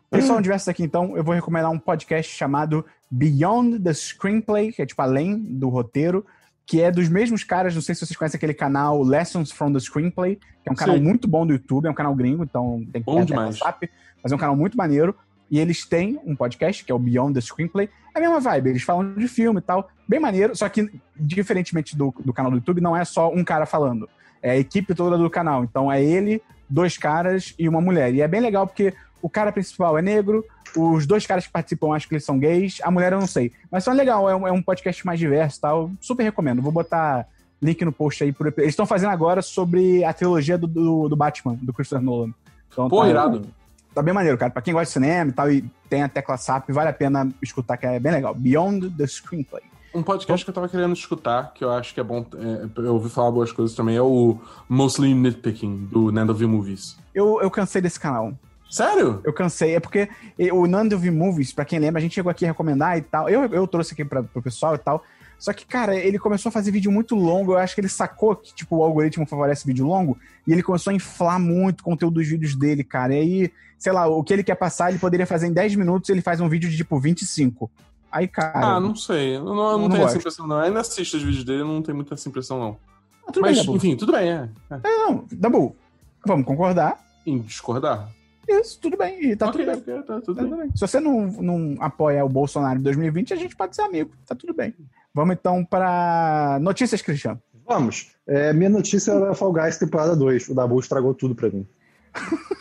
[0.08, 4.86] Pessoal, diversos aqui então, eu vou recomendar um podcast chamado Beyond the Screenplay, que é
[4.86, 6.24] tipo além do roteiro,
[6.66, 9.78] que é dos mesmos caras, não sei se vocês conhecem aquele canal Lessons from the
[9.78, 11.02] Screenplay, que é um canal Sim.
[11.02, 13.36] muito bom do YouTube, é um canal gringo, então tem que Bom ter.
[13.36, 13.88] WhatsApp,
[14.20, 15.14] mas é um canal muito maneiro.
[15.48, 17.88] E eles têm um podcast, que é o Beyond the Screenplay.
[18.12, 21.96] É a mesma vibe, eles falam de filme e tal, bem maneiro, só que, diferentemente
[21.96, 24.08] do, do canal do YouTube, não é só um cara falando.
[24.42, 25.62] É a equipe toda do canal.
[25.62, 28.12] Então é ele, dois caras e uma mulher.
[28.12, 30.44] E é bem legal porque o cara principal é negro,
[30.76, 33.52] os dois caras que participam acho que eles são gays, a mulher eu não sei.
[33.70, 35.90] Mas são legal, é um, é um podcast mais diverso e tal.
[36.00, 36.60] Super recomendo.
[36.60, 37.26] Vou botar
[37.60, 38.32] link no post aí.
[38.32, 42.32] Pro, eles estão fazendo agora sobre a trilogia do, do, do Batman, do Christopher Nolan.
[42.70, 43.48] Então, Pô, tá, irado.
[43.94, 44.50] Tá bem maneiro, cara.
[44.50, 47.28] Pra quem gosta de cinema e tal, e tem a tecla SAP, vale a pena
[47.42, 48.34] escutar, que é bem legal.
[48.34, 49.62] Beyond the Screenplay.
[49.94, 52.26] Um podcast que eu tava querendo escutar, que eu acho que é bom.
[52.36, 54.38] É, eu ouvi falar boas coisas também, é o
[54.68, 56.98] Mostly Nitpicking, do Nando V Movies.
[57.14, 58.34] Eu, eu cansei desse canal.
[58.70, 59.20] Sério?
[59.24, 59.74] Eu cansei.
[59.74, 60.08] É porque
[60.52, 63.28] o Nando V Movies, pra quem lembra, a gente chegou aqui a recomendar e tal.
[63.28, 65.02] Eu, eu trouxe aqui pra, pro pessoal e tal.
[65.38, 67.52] Só que, cara, ele começou a fazer vídeo muito longo.
[67.52, 70.18] Eu acho que ele sacou que, tipo, o algoritmo favorece vídeo longo.
[70.46, 73.14] E ele começou a inflar muito o conteúdo dos vídeos dele, cara.
[73.14, 76.08] E aí, sei lá, o que ele quer passar, ele poderia fazer em 10 minutos,
[76.08, 77.70] ele faz um vídeo de, tipo, 25.
[78.10, 78.76] Aí, cara.
[78.76, 79.36] ah, não sei.
[79.36, 80.18] Eu não, eu não não tenho essa gosto.
[80.18, 80.56] impressão, não.
[80.56, 82.78] Eu ainda assisto os vídeos dele, eu não tenho muita essa impressão, não.
[83.26, 84.48] Ah, tudo Mas, bem, enfim, tudo bem, é.
[84.70, 84.80] é.
[84.82, 85.76] Não, Dabu,
[86.24, 86.98] vamos concordar.
[87.26, 88.08] Em discordar.
[88.48, 89.30] Isso, tudo bem.
[89.30, 89.94] E tá Ok, tudo bem.
[89.98, 90.50] ok, tá tudo Tá bem.
[90.50, 90.70] tudo bem.
[90.74, 94.10] Se você não, não apoia o Bolsonaro em 2020, a gente pode ser amigo.
[94.26, 94.74] Tá tudo bem.
[95.12, 97.40] Vamos então para notícias, Cristiano.
[97.66, 98.12] Vamos.
[98.26, 100.48] É, minha notícia era Fall Guys temporada 2.
[100.50, 101.66] O Dabu estragou tudo pra mim.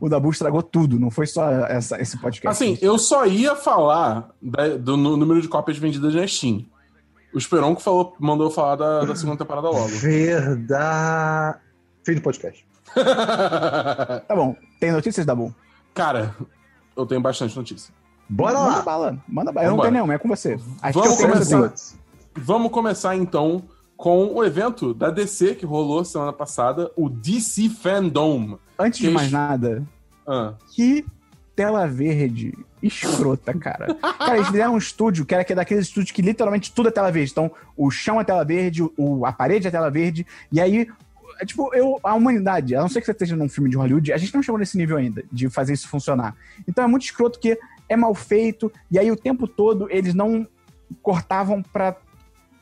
[0.00, 2.48] O Dabu estragou tudo, não foi só essa, esse podcast.
[2.48, 6.64] Assim, eu só ia falar da- do número de cópias vendidas na Steam.
[7.32, 9.86] O Esperonco falou, mandou falar da, da segunda temporada logo.
[9.88, 11.58] Verdade.
[12.04, 12.66] Fim do podcast.
[14.26, 14.56] Tá bom.
[14.80, 15.54] Tem notícias, Dabu?
[15.94, 16.34] Cara,
[16.96, 17.92] eu tenho bastante notícia.
[18.28, 18.82] Bora Manda lá!
[18.82, 19.18] bala.
[19.28, 19.66] Manda bala.
[19.66, 20.58] Eu não tenho nenhuma, é com você.
[20.82, 21.64] Acho Vamos que eu tenho começar.
[21.66, 21.96] assim.
[22.36, 23.62] Vamos começar então
[23.96, 28.58] com o evento da DC que rolou semana passada, o DC Fandom.
[28.78, 29.82] Antes de mais nada,
[30.26, 31.04] Ah, que
[31.56, 33.92] tela verde escrota, cara.
[33.94, 36.92] cara, eles fizeram um estúdio que era que é daqueles estúdios que literalmente tudo é
[36.92, 37.32] tela verde.
[37.32, 40.86] Então, o chão é tela verde, o, a parede é tela verde, e aí.
[41.38, 44.12] É Tipo, eu, a humanidade, a não ser que você esteja num filme de Hollywood,
[44.12, 46.34] a gente não chegou nesse nível ainda de fazer isso funcionar.
[46.66, 47.58] Então é muito escroto que
[47.88, 50.46] é mal feito, e aí o tempo todo eles não
[51.02, 51.96] cortavam pra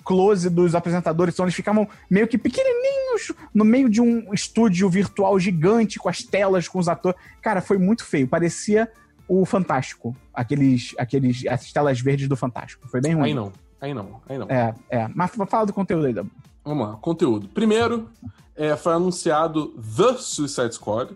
[0.05, 5.39] close dos apresentadores, então eles ficavam meio que pequenininhos no meio de um estúdio virtual
[5.41, 7.19] gigante com as telas, com os atores.
[7.43, 8.29] Cara, foi muito feio.
[8.29, 8.89] Parecia
[9.27, 12.87] o Fantástico, aqueles, aqueles, as telas verdes do Fantástico.
[12.89, 13.25] Foi bem ruim.
[13.25, 14.47] aí não, aí não, aí não.
[14.49, 15.09] É, é.
[15.13, 16.31] Mas fala do conteúdo aí, Dabu.
[16.65, 17.49] Vamos lá, conteúdo.
[17.49, 18.09] Primeiro,
[18.57, 21.13] é, foi anunciado The Suicide Squad,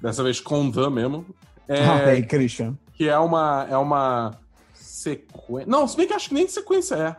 [0.00, 1.24] dessa vez com The mesmo.
[1.68, 2.76] É, Ah, aí, Christian.
[2.92, 4.32] que é uma é uma
[4.74, 5.66] sequência.
[5.70, 7.16] Não, se bem que acho que nem sequência é.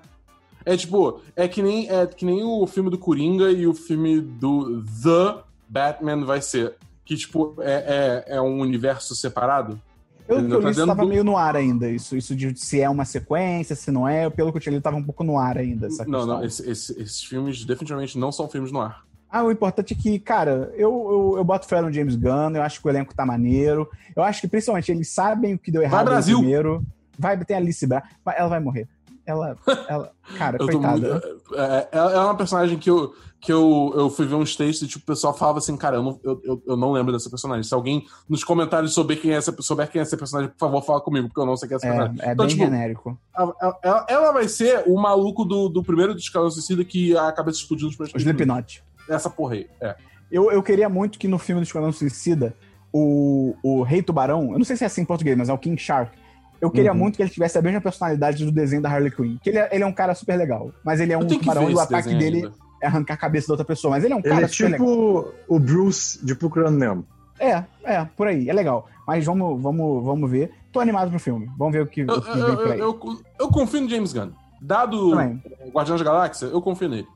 [0.66, 4.20] É tipo, é que nem é que nem o filme do Coringa e o filme
[4.20, 9.80] do The Batman vai ser, que tipo é, é, é um universo separado.
[10.28, 11.90] Eu, eu tá li, isso dentro tava do- meio no ar ainda.
[11.90, 14.30] Isso, isso de se é uma sequência, se não é.
[14.30, 15.88] Pelo que eu tinha lido, tava um pouco no ar ainda.
[15.88, 16.26] Não, questão.
[16.26, 19.06] não, esse- esse- esses filmes definitivamente não são filmes no ar.
[19.30, 22.62] Ah, o importante é que, cara, eu, eu, eu boto fé no James Gunn, eu
[22.62, 23.90] acho que o elenco tá maneiro.
[24.16, 26.38] Eu acho que, principalmente, eles sabem o que deu errado no Brasil!
[26.40, 26.84] primeiro.
[27.20, 28.04] Vai, tem a Alice Bra...
[28.24, 28.88] vai- Ela vai morrer.
[29.26, 29.58] Ela.
[29.90, 31.12] ela cara, coitada.
[31.12, 34.88] muito- é, ela é uma personagem que eu, que eu, eu fui ver uns textos
[34.88, 37.64] e tipo, o pessoal falava assim, cara, eu não, eu, eu, não lembro dessa personagem.
[37.64, 40.82] Se alguém nos comentários souber quem é essa, souber quem é essa personagem, por favor,
[40.82, 42.22] fala comigo, porque eu não sei quem é essa personagem.
[42.22, 43.20] É, é Então, bem tipo, genérico.
[43.38, 47.30] Ela, ela- ela vai ser o maluco do, do primeiro do Escalão Suicida que a
[47.34, 48.82] cabeça explodiu nos O Slipknot.
[49.10, 49.68] Essa porra aí.
[49.82, 49.96] É.
[50.32, 52.54] Eu, eu queria muito que no filme do Esquadrão Suicida,
[52.92, 55.58] o, o Rei Tubarão, eu não sei se é assim em português, mas é o
[55.58, 56.12] King Shark.
[56.60, 56.98] Eu queria Uhum.
[56.98, 59.38] muito que ele tivesse a mesma personalidade do desenho da Harley Quinn.
[59.44, 60.72] Que ele é, ele é um cara super legal.
[60.84, 62.54] Mas ele é um tubarão e o ataque dele ainda.
[62.82, 63.92] é arrancar a cabeça da outra pessoa.
[63.92, 64.88] Mas ele é um Ele cara é super legal.
[64.88, 67.06] tipo o Bruce de Procurando Nemo.
[67.40, 68.50] É, é, por aí.
[68.50, 68.88] É legal.
[69.06, 70.52] Mas vamos, vamos, vamos ver.
[70.72, 71.48] Tô animado pro filme.
[71.56, 72.80] Vamos ver o que, Eu, o que eu, vem por eu, aí.
[72.80, 73.00] eu,
[73.40, 74.32] eu confio no James Gunn.
[74.60, 75.40] Dado Também.
[75.72, 77.08] Guardiões da Galáxia, eu confio nele.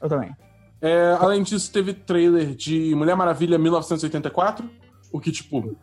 [0.00, 0.30] Eu também.
[0.80, 4.68] É, além disso, teve trailer de Mulher Maravilha 1984,
[5.12, 5.76] o que, tipo,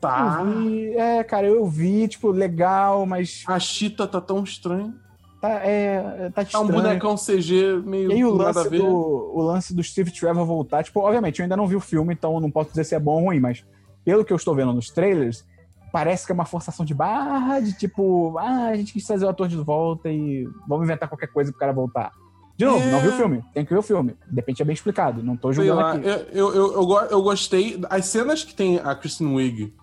[0.00, 0.42] tá.
[0.44, 4.94] Vi, é, cara, eu vi, tipo, legal, mas A Chita tá tão estranha.
[5.40, 9.74] tá, é, tá Tá um bonecão CG meio E aí o lance, do, o lance
[9.74, 12.70] do Steve Trevor voltar, tipo, obviamente, eu ainda não vi o filme, então não posso
[12.70, 13.64] dizer se é bom ou ruim, mas
[14.04, 15.44] pelo que eu estou vendo nos trailers,
[15.92, 19.28] parece que é uma forçação de barra, de tipo, ah, a gente quis trazer o
[19.28, 22.12] ator de volta e vamos inventar qualquer coisa pro cara voltar.
[22.56, 22.90] De novo, É.
[22.90, 24.14] não vi o filme, tem que ver o filme.
[24.28, 26.06] De repente é bem explicado, não tô julgando aqui.
[26.06, 27.80] eu, eu, eu, eu, go- eu gostei.
[27.90, 29.74] As cenas que tem a Kristen Wiig,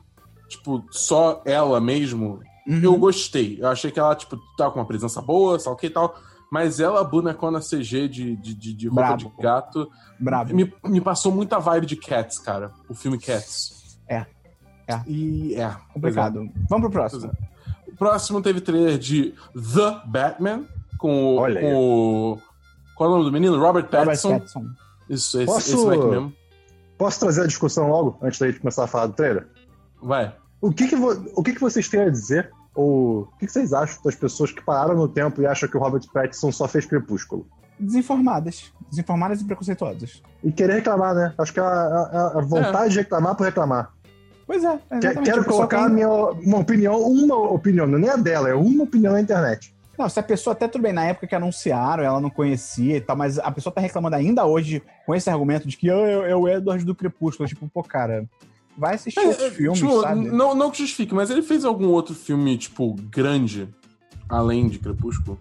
[0.48, 2.80] tipo, só ela mesmo, Uhum.
[2.84, 3.58] eu gostei.
[3.60, 6.16] Eu achei que ela, tipo, tava com uma presença boa, sei o que e tal.
[6.52, 9.18] Mas ela, bonecona CG de, de, de, de roupa Brabo.
[9.36, 9.90] de gato,
[10.20, 10.54] Brabo.
[10.56, 12.72] me, me passou muita vibe de Cats, cara.
[12.88, 13.98] O filme Cats.
[14.08, 14.26] É.
[14.88, 15.00] É.
[15.08, 15.76] E é.
[15.94, 16.50] Complicado.
[16.70, 17.32] Vamos pro próximo.
[17.88, 20.64] O próximo teve trailer de The Batman,
[20.98, 22.40] com, Olha com o.
[23.00, 23.54] Qual é o nome do menino?
[23.58, 24.30] Robert Robert Pattinson.
[24.34, 24.66] Pattinson.
[25.10, 26.34] Isso, esse, Posso- esse moleque mesmo.
[26.98, 29.48] Posso trazer a discussão logo, antes da gente começar a falar do trailer?
[30.04, 30.36] Vai.
[30.60, 32.52] O que, que, vo- o que, que vocês têm a dizer?
[32.76, 35.78] Ou o que, que vocês acham das pessoas que pararam no tempo e acham que
[35.78, 37.48] o Robert Pattinson só fez Crepúsculo?
[37.80, 38.72] Desinformadas.
[38.90, 40.22] Desinformadas e preconceituosas.
[40.44, 41.34] E querer reclamar, né?
[41.38, 43.94] Acho que é a, a- a vontade de reclamar por reclamar.
[44.46, 44.78] Pois é.
[45.24, 48.84] Quero colocar tem- minha, uma opinião, uma opinião, não é nem a dela, é uma
[48.84, 49.74] opinião na internet.
[50.00, 53.02] Não, se a pessoa até tudo bem, na época que anunciaram, ela não conhecia e
[53.02, 56.32] tal, mas a pessoa tá reclamando ainda hoje com esse argumento de que ah, é,
[56.32, 57.50] é o Edward do Crepúsculo.
[57.50, 58.24] Tipo, pô, cara,
[58.78, 60.30] vai assistir outros É, filmes, tipo, sabe?
[60.30, 63.68] Não, não que justifique, mas ele fez algum outro filme, tipo, grande,
[64.30, 65.38] além de Crepúsculo?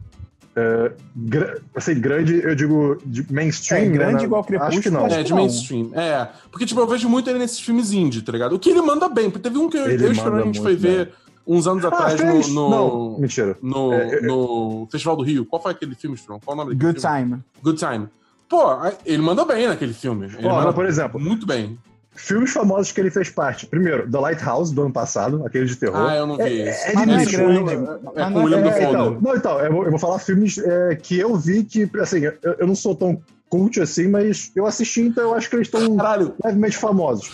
[1.14, 3.80] Gra- assim, grande, eu digo de mainstream.
[3.84, 4.22] É, grande né?
[4.24, 5.06] igual Crepúsculo, Acho que não.
[5.06, 5.38] acho é, que de não.
[5.38, 5.90] mainstream.
[5.94, 6.28] É.
[6.50, 8.56] Porque, tipo, eu vejo muito ele nesses filmes indie, tá ligado?
[8.56, 10.22] O que ele manda bem, porque teve um que eu, Ele eu e a gente
[10.22, 11.12] foi muito ver
[11.48, 12.48] uns anos Ah, atrás fez?
[12.48, 12.68] no.
[12.70, 13.18] Não, no...
[13.18, 13.56] mentira.
[13.62, 15.44] No, É, é, no Festival do Rio.
[15.46, 16.38] Qual foi aquele filme, Esperão?
[16.44, 17.16] Qual o nome Good filme?
[17.22, 17.40] Time.
[17.62, 18.08] Good Time.
[18.48, 18.64] Pô,
[19.04, 20.26] ele manda bem naquele filme.
[20.26, 21.78] Ele Ó, manda por exemplo, muito bem.
[22.14, 23.66] filmes famosos que ele fez parte.
[23.66, 25.96] Primeiro, The Lighthouse, do ano passado, aquele de terror.
[26.08, 26.88] Ah, eu não vi É- esse.
[26.88, 27.38] é é difícil.
[27.38, 27.72] grande.
[27.74, 27.76] É
[28.24, 30.18] Mas com o William é- Dafoe, É, então, não, então, eu vou, eu vou falar
[30.18, 33.20] filmes é, que eu vi que, assim, eu, eu não sou tão
[33.50, 37.30] cult assim, mas eu assisti, então eu acho que eles estão Caralho, levemente famosos.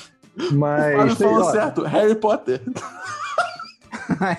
[0.51, 0.95] o Mas.
[0.97, 1.83] Fábio tem, falou certo.
[1.85, 2.61] Harry Potter.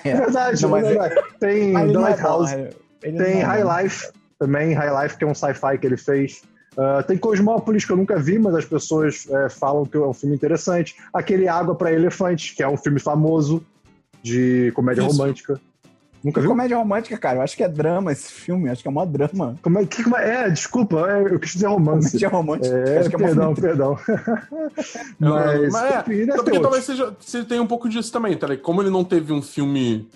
[0.04, 0.16] É é.
[0.16, 1.14] verdade, Não, mas é verdade.
[1.38, 2.68] Tem Mas ele The é Lighthouse, não
[3.02, 3.42] tem é.
[3.42, 6.42] High Life também, High Life, que é um sci-fi que ele fez.
[6.76, 10.12] Ah, tem Cosmópolis, que eu nunca vi, mas as pessoas é, falam que é um
[10.12, 10.94] filme interessante.
[11.12, 13.64] Aquele Água para Elefantes, que é um filme famoso
[14.22, 15.10] de comédia Isso.
[15.10, 15.60] romântica.
[16.26, 16.50] Nunca viu?
[16.50, 17.38] Comédia romântica, cara.
[17.38, 18.68] Eu acho que é drama esse filme.
[18.68, 19.56] Acho que é mó drama.
[19.62, 22.08] Como é, que, como é, é, desculpa, é, eu quis dizer romance.
[22.08, 22.76] Comédia romântica.
[22.76, 23.96] É, acho que é perdão, perdão.
[25.20, 28.56] Mas, mas é, enfim, ter porque talvez seja, se tem um pouco disso também, tá?
[28.56, 30.08] Como ele não teve um filme,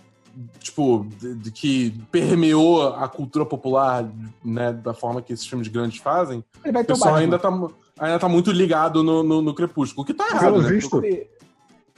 [0.58, 4.04] tipo, de, de que permeou a cultura popular,
[4.44, 7.50] né, da forma que esses filmes grandes fazem, Ele vai o pessoal ainda tá,
[7.98, 10.68] ainda tá muito ligado no, no, no Crepúsculo, o que tá errado, Pelo né?
[10.70, 11.28] visto, Ele-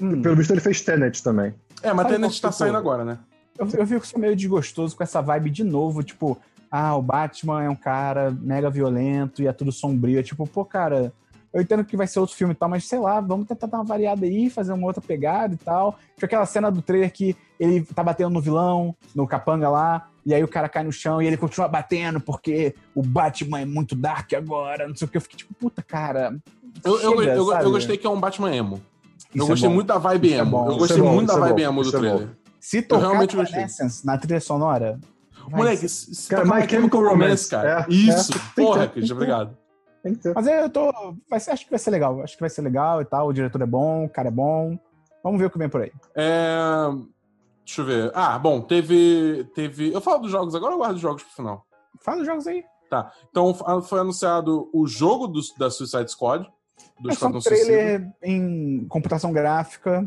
[0.01, 0.21] Hum.
[0.21, 1.55] pelo visto ele fez Tenet também.
[1.83, 3.19] É, mas Sabe Tenet tá saindo agora, né?
[3.59, 6.39] Eu, eu fico só meio desgostoso com essa vibe de novo, tipo,
[6.71, 10.19] ah, o Batman é um cara mega violento e é tudo sombrio.
[10.19, 11.13] É tipo, pô, cara,
[11.53, 13.79] eu entendo que vai ser outro filme e tal, mas sei lá, vamos tentar dar
[13.79, 15.99] uma variada aí, fazer uma outra pegada e tal.
[16.17, 20.33] Tinha aquela cena do trailer que ele tá batendo no vilão, no capanga lá, e
[20.33, 23.95] aí o cara cai no chão e ele continua batendo porque o Batman é muito
[23.95, 25.19] dark agora, não sei o que.
[25.19, 26.35] Eu fiquei tipo, puta, cara.
[26.83, 27.65] Eu, eu, chega, eu, sabe?
[27.65, 28.81] eu gostei que é um Batman emo.
[29.17, 29.75] Isso eu é gostei bom.
[29.75, 30.51] muito da vibe é emo.
[30.51, 30.71] bom.
[30.71, 32.29] eu gostei é muito da é vibe emo do é trailer.
[32.63, 33.35] Se tocar realmente.
[33.37, 35.01] Evanescence na trilha sonora.
[35.51, 37.87] Moleque, ser- se Cara, tocar My Chemical Romance, Romance, cara.
[37.89, 38.41] é, Isso, é.
[38.63, 39.13] Porra, que ter, Cris, tem que ter.
[39.15, 39.59] obrigado.
[40.03, 40.35] Tem que ter.
[40.35, 40.93] Mas eu tô.
[41.29, 42.23] Vai ser, acho que vai ser legal.
[42.23, 43.27] Acho que vai ser legal e tal.
[43.29, 44.79] O diretor é bom, o cara é bom.
[45.25, 45.93] Vamos ver o que vem por aí.
[46.15, 46.65] É,
[47.65, 48.11] Deixa eu ver.
[48.15, 49.45] Ah, bom, teve.
[49.55, 49.93] teve...
[49.93, 51.67] Eu falo dos jogos agora ou eu guardo os jogos pro final?
[52.01, 52.65] Fala os jogos aí.
[52.91, 53.11] Tá.
[53.31, 56.45] Então f- foi anunciado o jogo do- da Suicide Squad.
[57.01, 57.67] Do É só um Esquadrão Suicida.
[57.67, 60.05] trailer em computação gráfica.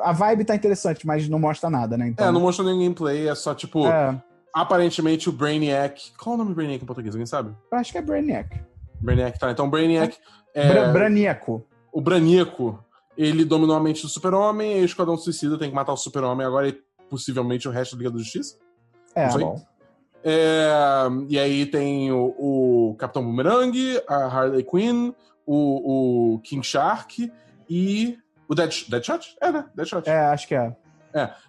[0.00, 2.08] A vibe tá interessante, mas não mostra nada, né?
[2.08, 3.86] Então, É, não mostrou nenhum gameplay, é só tipo.
[3.86, 4.20] é,
[4.54, 6.12] aparentemente o Brainiac.
[6.18, 7.14] Qual é o nome do Brainiac em português?
[7.14, 7.54] Alguém sabe?
[7.72, 8.60] Eu acho que é Brainiac.
[9.00, 9.50] Brainiac, tá.
[9.50, 10.16] Então, Brainiac.
[10.54, 11.66] É, Bra Branieco.
[11.92, 12.78] o Braníaco,
[13.18, 16.46] ele dominou a mente do Super-Homem, e o Esquadrão Suicida tem que matar o Super-Homem
[16.46, 16.78] agora e
[17.10, 18.56] possivelmente o resto da Liga da Justiça.
[19.14, 19.60] É, bom.
[20.22, 20.70] É,
[21.28, 25.12] e aí tem o, o Capitão Boomerang, a Harley Quinn,
[25.46, 27.30] o, o King Shark
[27.68, 28.16] e
[28.48, 29.36] o Dead, Deadshot?
[29.40, 29.64] É, né?
[29.74, 30.08] Deadshot.
[30.08, 30.74] É, acho que é.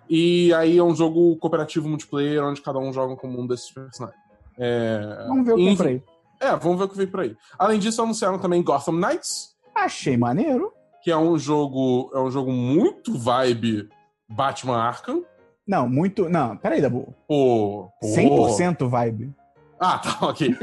[0.08, 4.22] E aí é um jogo cooperativo multiplayer onde cada um joga como um desses personagens.
[4.58, 5.76] É, Vamos ver o que enfim.
[5.78, 6.04] por aí.
[6.39, 7.36] É, vamos ver o que vem por aí.
[7.58, 10.72] Além disso, anunciaram também Gotham Knights, Achei maneiro.
[11.02, 13.89] que é um jogo, é um jogo muito vibe
[14.30, 15.24] Batman Arkham.
[15.68, 16.30] Não, muito.
[16.30, 17.14] Não, peraí, Dabu.
[17.28, 18.08] Pô, pô.
[18.08, 19.34] 100% vibe.
[19.80, 20.56] Ah, tá, ok.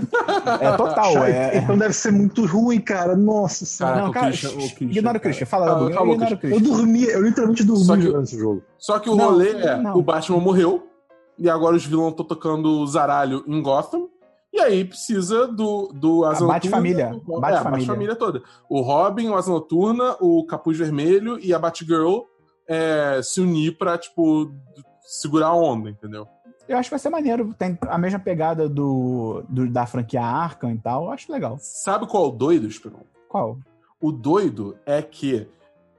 [0.61, 1.19] É total.
[1.25, 1.59] É...
[1.59, 3.15] Então deve ser muito ruim, cara.
[3.15, 4.01] Nossa senhora.
[4.03, 5.21] Não, o cara, Christian- o Christian, ignora o.
[5.21, 5.47] Christian.
[5.47, 6.61] Fala, Ah, o Eu Christian.
[6.61, 8.63] dormi, eu literalmente dormi Só que- jogo.
[8.79, 9.97] Só que o Não, rolê é, não.
[9.97, 10.87] o Batman morreu,
[11.39, 14.09] e agora os vilões estão tocando zaralho em Gotham,
[14.53, 17.11] e aí precisa do, do Asa A Bate-família.
[17.11, 17.57] Noturna, Bate-família.
[17.57, 18.43] É, a Bate-família toda.
[18.69, 22.21] O Robin, o Asa Noturna, o Capuz Vermelho e a Batgirl
[22.69, 24.51] é, se unir pra, tipo,
[25.03, 26.27] segurar a onda, entendeu?
[26.69, 27.53] Eu acho que vai ser maneiro.
[27.59, 31.05] Tem a mesma pegada do, do- da franquia Arkham e tal.
[31.07, 31.57] Eu acho legal.
[31.61, 33.01] Sabe qual é o doido, Esperon?
[33.29, 33.59] Qual?
[34.01, 35.49] O doido é que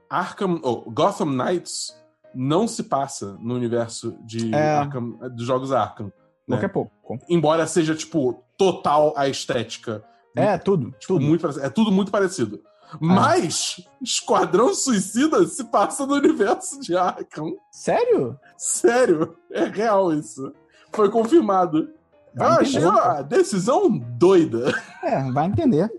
[0.08, 1.96] Arkham, oh, Gotham Knights
[2.34, 4.76] não se passa no universo de É.
[4.78, 6.06] Arkham, dos jogos Arkham.
[6.06, 6.12] né?
[6.56, 6.90] Qualquer pouco.
[7.28, 10.02] Embora seja, tipo, total a estética.
[10.36, 10.90] É, tudo.
[10.98, 11.24] Tipo, tudo.
[11.24, 11.46] muito.
[11.60, 12.60] É tudo muito parecido.
[13.00, 17.54] Mas Esquadrão Suicida se passa no universo de Arkham.
[17.70, 18.38] Sério?
[18.56, 20.52] Sério, é real isso.
[20.92, 21.90] Foi confirmado.
[22.34, 24.72] Vai Eu achei uma decisão doida.
[25.02, 25.90] É, vai entender.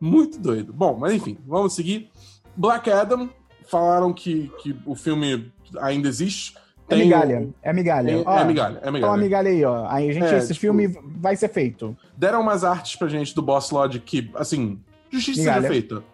[0.00, 0.72] Muito doido.
[0.72, 2.10] Bom, mas enfim, vamos seguir.
[2.56, 3.28] Black Adam,
[3.66, 6.56] falaram que, que o filme ainda existe.
[6.90, 7.48] É Tem migalha.
[7.62, 8.10] É migalha.
[8.12, 9.12] É, Ó, é migalha, é Então, migalha.
[9.12, 9.86] a migalha aí, ó.
[9.90, 10.88] Aí, gente, É, esse tipo- filme
[11.18, 11.94] vai ser feito.
[12.16, 14.80] Deram umas artes pra gente do Boss Lodge que, assim,
[15.10, 15.60] justiça Migalha.
[15.62, 16.04] seja feita.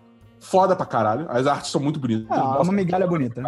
[0.41, 1.27] Foda pra caralho.
[1.31, 2.27] As artes são muito bonitas.
[2.31, 3.43] Ah, Boss uma migalha bonita.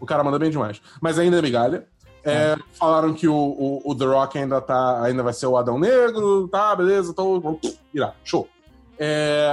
[0.00, 0.80] O cara manda bem demais.
[1.00, 1.86] Mas ainda é migalha.
[2.24, 5.78] É, Falaram que o, o, o The Rock ainda, tá, ainda vai ser o Adão
[5.78, 7.58] Negro, tá, beleza, então
[7.94, 8.46] irá, show.
[8.98, 9.50] É,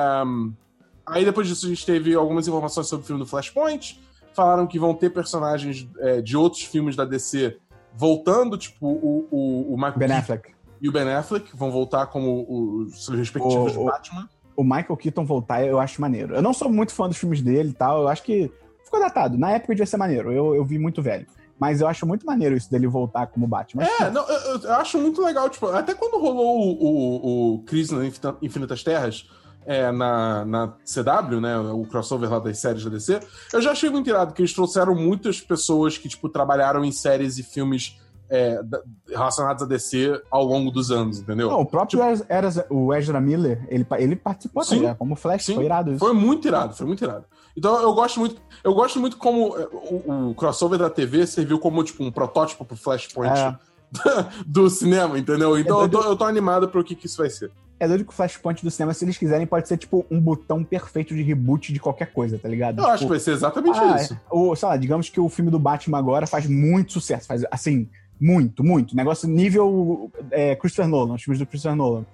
[1.05, 4.01] aí depois disso a gente teve algumas informações sobre o filme do Flashpoint.
[4.33, 7.57] Falaram que vão ter personagens é, de outros filmes da DC
[7.95, 10.53] voltando, tipo o, o, o Michael Ben Affleck.
[10.81, 12.45] e o Ben Affleck vão voltar como
[12.83, 14.27] os seus respectivos o- Batman.
[14.55, 16.35] O Michael Keaton voltar, eu acho maneiro.
[16.35, 18.01] Eu não sou muito fã dos filmes dele e tal.
[18.03, 18.51] Eu acho que
[18.83, 19.37] ficou datado.
[19.37, 20.31] Na época devia ser maneiro.
[20.31, 21.25] Eu, eu vi muito velho.
[21.59, 23.83] Mas eu acho muito maneiro isso dele voltar como Batman.
[23.83, 27.93] É, não, eu, eu- acho muito legal, tipo, até quando rolou o, o, o Crise
[27.95, 29.29] nas Infin- Infinitas Terras
[29.65, 33.21] é, na, na CW, né, o crossover lá das séries da DC,
[33.53, 37.37] eu já achei muito irado, que eles trouxeram muitas pessoas que, tipo, trabalharam em séries
[37.37, 37.97] e filmes
[38.29, 38.59] é,
[39.07, 41.49] relacionados a DC ao longo dos anos, entendeu?
[41.49, 44.79] Não, o próprio Ezra- o Ezra Miller, ele, ele participou Sim.
[44.81, 45.45] também, como Flash.
[45.45, 45.55] Sim.
[45.55, 45.99] Foi irado isso.
[45.99, 47.25] Foi muito irado, foi muito irado.
[47.57, 51.57] Então eu gosto muito, eu gosto muito como é, o, o crossover da TV serviu
[51.59, 53.55] como tipo um protótipo pro Flashpoint É.
[54.45, 55.57] do cinema, entendeu?
[55.57, 57.51] Então eu, tô, eu tô animado pro que, que isso vai ser.
[57.77, 60.63] É doido que o Flashpoint do cinema, se eles quiserem, pode ser tipo um botão
[60.63, 62.77] perfeito de reboot de qualquer coisa, tá ligado?
[62.77, 64.13] Eu Tipo, acho que vai ser exatamente ah, isso.
[64.13, 64.17] é.
[64.29, 67.27] Ou, sei lá, digamos que o filme do Batman agora faz muito sucesso.
[67.27, 67.89] Faz, assim,
[68.19, 68.95] muito, muito.
[68.95, 72.05] Negócio nível é, Christopher Nolan, os filmes do Christopher Nolan.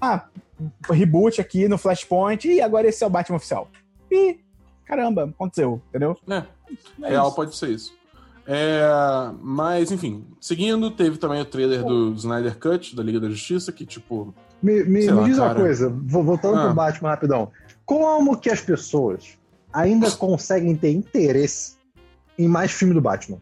[0.00, 0.26] Ah,
[0.90, 3.68] reboot aqui no Flashpoint e agora esse é o Batman oficial.
[4.10, 4.38] E,
[4.84, 6.16] caramba, aconteceu, entendeu?
[6.28, 6.42] É,
[7.02, 7.36] É real isso.
[7.36, 7.94] pode ser isso.
[8.46, 8.82] É,
[9.40, 13.86] mas, enfim, seguindo, teve também o trailer do Snyder Cut, da Liga da Justiça, que,
[13.86, 15.60] tipo, Me, me- me lá, diz uma cara.
[15.60, 16.64] coisa, vo- voltando Ah.
[16.66, 17.50] pro Batman rapidão.
[17.86, 19.38] Como que as pessoas
[19.72, 21.76] ainda conseguem ter interesse
[22.38, 23.38] em mais filme do Batman?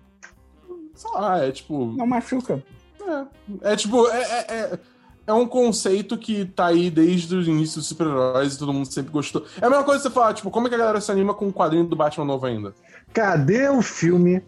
[1.03, 1.86] Sei lá, é tipo.
[1.96, 2.62] Não machuca.
[3.62, 4.78] É, é tipo, é, é, é,
[5.26, 9.11] é um conceito que tá aí desde o início dos super-heróis e todo mundo sempre
[9.12, 9.44] gostou.
[9.61, 11.34] É a mesma coisa que você falar, tipo, como é que a galera se anima
[11.34, 12.72] com o quadrinho do Batman novo ainda?
[13.12, 14.42] Cadê o filme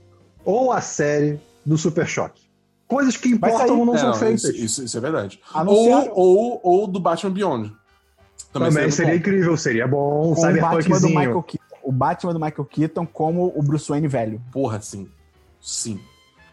[0.44, 2.42] ou a série do Super Choque?
[2.86, 4.44] Coisas que importam ou não É, são não, feitas.
[4.44, 5.40] Isso, isso- isso é verdade.
[5.52, 7.72] Anunciaram- Ou, ou, ou do Batman Beyond.
[8.52, 10.32] Também, Também seria seria incrível, seria bom.
[10.34, 11.08] Com o Batman do.
[11.08, 11.64] Michael Keaton.
[11.82, 14.40] O Batman do Michael Keaton como o Bruce Wayne velho.
[14.52, 15.08] Porra, sim.
[15.60, 15.98] Sim.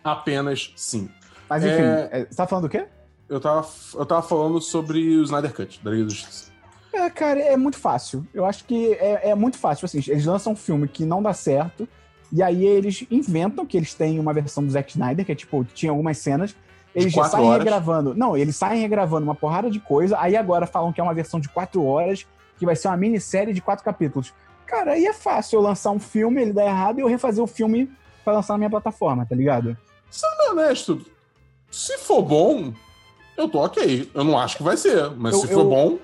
[0.04, 1.10] Apenas sim.
[1.50, 2.10] Mas enfim, É.
[2.12, 2.86] é, você tá falando do quê?
[3.30, 6.52] Eu tava, eu tava falando sobre o Snyder Cut, da Liga da Justiça.
[6.94, 8.26] É, cara, é muito fácil.
[8.34, 9.86] Eu acho que é, é muito fácil.
[9.86, 11.88] Assim, eles lançam um filme que não dá certo,
[12.32, 15.64] e aí eles inventam que eles têm uma versão do Zack Snyder, que é tipo,
[15.64, 16.56] tinha algumas cenas.
[16.94, 17.60] Eles já saem horas.
[17.64, 18.14] regravando.
[18.14, 21.40] Não, eles saem regravando uma porrada de coisa, aí agora falam que é uma versão
[21.40, 22.28] de quatro horas,
[22.58, 24.34] que vai ser uma minissérie de quatro capítulos.
[24.66, 27.48] Cara, aí é fácil eu lançar um filme, ele dá errado, e eu refazer o
[27.48, 27.90] filme
[28.26, 29.78] pra lançar na minha plataforma, tá ligado?
[30.12, 31.06] Sendo honesto,
[31.74, 32.74] Se for bom,
[33.38, 34.12] eu tô ok.
[34.14, 35.98] Eu não acho que vai ser, mas Eu- se for eu- bom,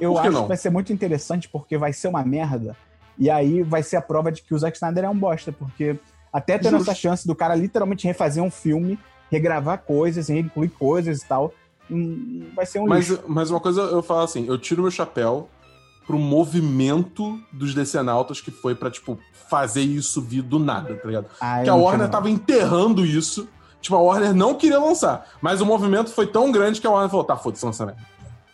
[0.00, 0.42] Eu Por que acho não?
[0.42, 2.76] que vai ser muito interessante porque vai ser uma merda.
[3.16, 5.52] E aí vai ser a prova de que o Zack Snyder é um bosta.
[5.52, 5.96] Porque
[6.30, 6.90] até tendo Justo.
[6.90, 8.98] essa chance do cara literalmente refazer um filme,
[9.30, 11.50] regravar coisas, reincluir coisas e tal,
[11.90, 13.22] hum, vai ser um mas, lixo.
[13.26, 15.48] mas uma coisa eu falo assim, eu tiro meu chapéu
[16.06, 21.26] pro movimento dos decenautas que foi pra, tipo, fazer isso vir do nada, tá ligado?
[21.40, 23.48] Ah, que eu a Warner tava enterrando isso.
[23.80, 25.28] Tipo, a Warner não queria lançar.
[25.40, 28.00] Mas o movimento foi tão grande que a Warner falou: tá, foda-se, lança mesmo.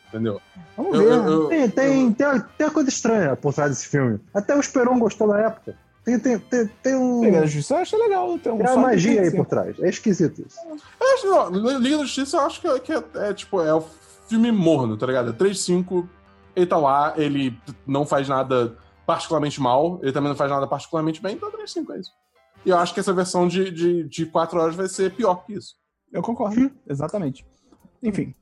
[0.09, 0.41] Entendeu?
[0.77, 1.09] Vamos Eu- ver.
[1.11, 2.27] eu- eu- Tem, tem, tem,
[2.59, 4.19] tem uma coisa estranha por trás desse filme.
[4.35, 5.75] Até o Esperon gostou na época.
[6.05, 7.23] Tem, tem, tem, tem um.
[7.25, 8.39] Liga da Justiça eu achei legal.
[8.39, 9.77] Tem, um Tem uma magia tem aí que por trás.
[9.81, 10.59] É esquisito isso.
[11.01, 13.73] Eu acho, não, Liga da Justiça eu acho que, é- que é, é, tipo, é
[13.73, 13.85] o
[14.29, 15.31] filme morno, tá ligado?
[15.31, 16.07] É 3-5,
[16.55, 18.77] ele tá lá, ele não faz nada
[19.07, 22.13] particularmente mal, ele também não faz nada particularmente bem, então 3-5 é isso.
[22.65, 25.55] E eu acho que essa versão de, de, de 4 horas vai ser pior que
[25.55, 25.75] isso.
[26.13, 27.45] Eu concordo, exatamente.
[28.03, 28.35] Enfim.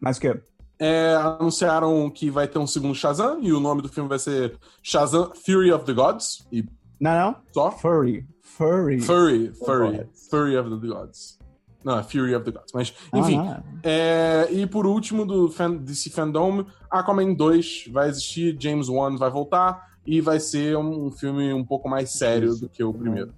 [0.00, 0.40] Mas o que?
[0.78, 4.56] É, anunciaram que vai ter um segundo Shazam, e o nome do filme vai ser
[4.82, 6.62] Shazam Fury of the Gods, e
[7.00, 7.36] Não, não.
[7.52, 7.70] só.
[7.72, 8.26] Furry.
[8.42, 9.00] Furry.
[9.00, 10.28] Furry, Furry, Gods.
[10.30, 11.38] Fury of the Gods.
[11.86, 12.72] Não, é Fury of the Gods.
[12.74, 13.36] Mas, Ah, enfim.
[13.36, 13.62] não.
[13.84, 19.30] É, e por último, do fan- DC Fandom, Aquaman 2 vai existir, James Wan vai
[19.30, 23.32] voltar, e vai ser um filme um pouco mais sério do que o primeiro.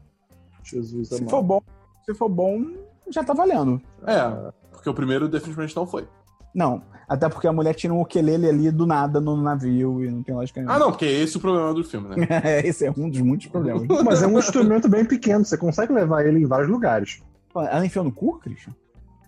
[0.64, 1.60] Jesus Se for bom,
[2.06, 2.64] se for bom,
[3.10, 3.80] já tá valendo.
[4.06, 6.08] É, porque o primeiro definitivamente não foi.
[6.54, 6.82] Não.
[7.06, 10.34] Até porque a mulher tira um ukulele ali do nada no navio e não tem
[10.34, 10.76] lógica nenhuma.
[10.76, 12.16] Ah, não, porque esse é o problema do filme, né?
[12.64, 13.86] Esse é um dos muitos problemas.
[14.04, 15.42] Mas é um instrumento bem pequeno.
[15.44, 17.22] Você consegue levar ele em vários lugares.
[17.62, 18.74] Ela enfiou no cu, Christian?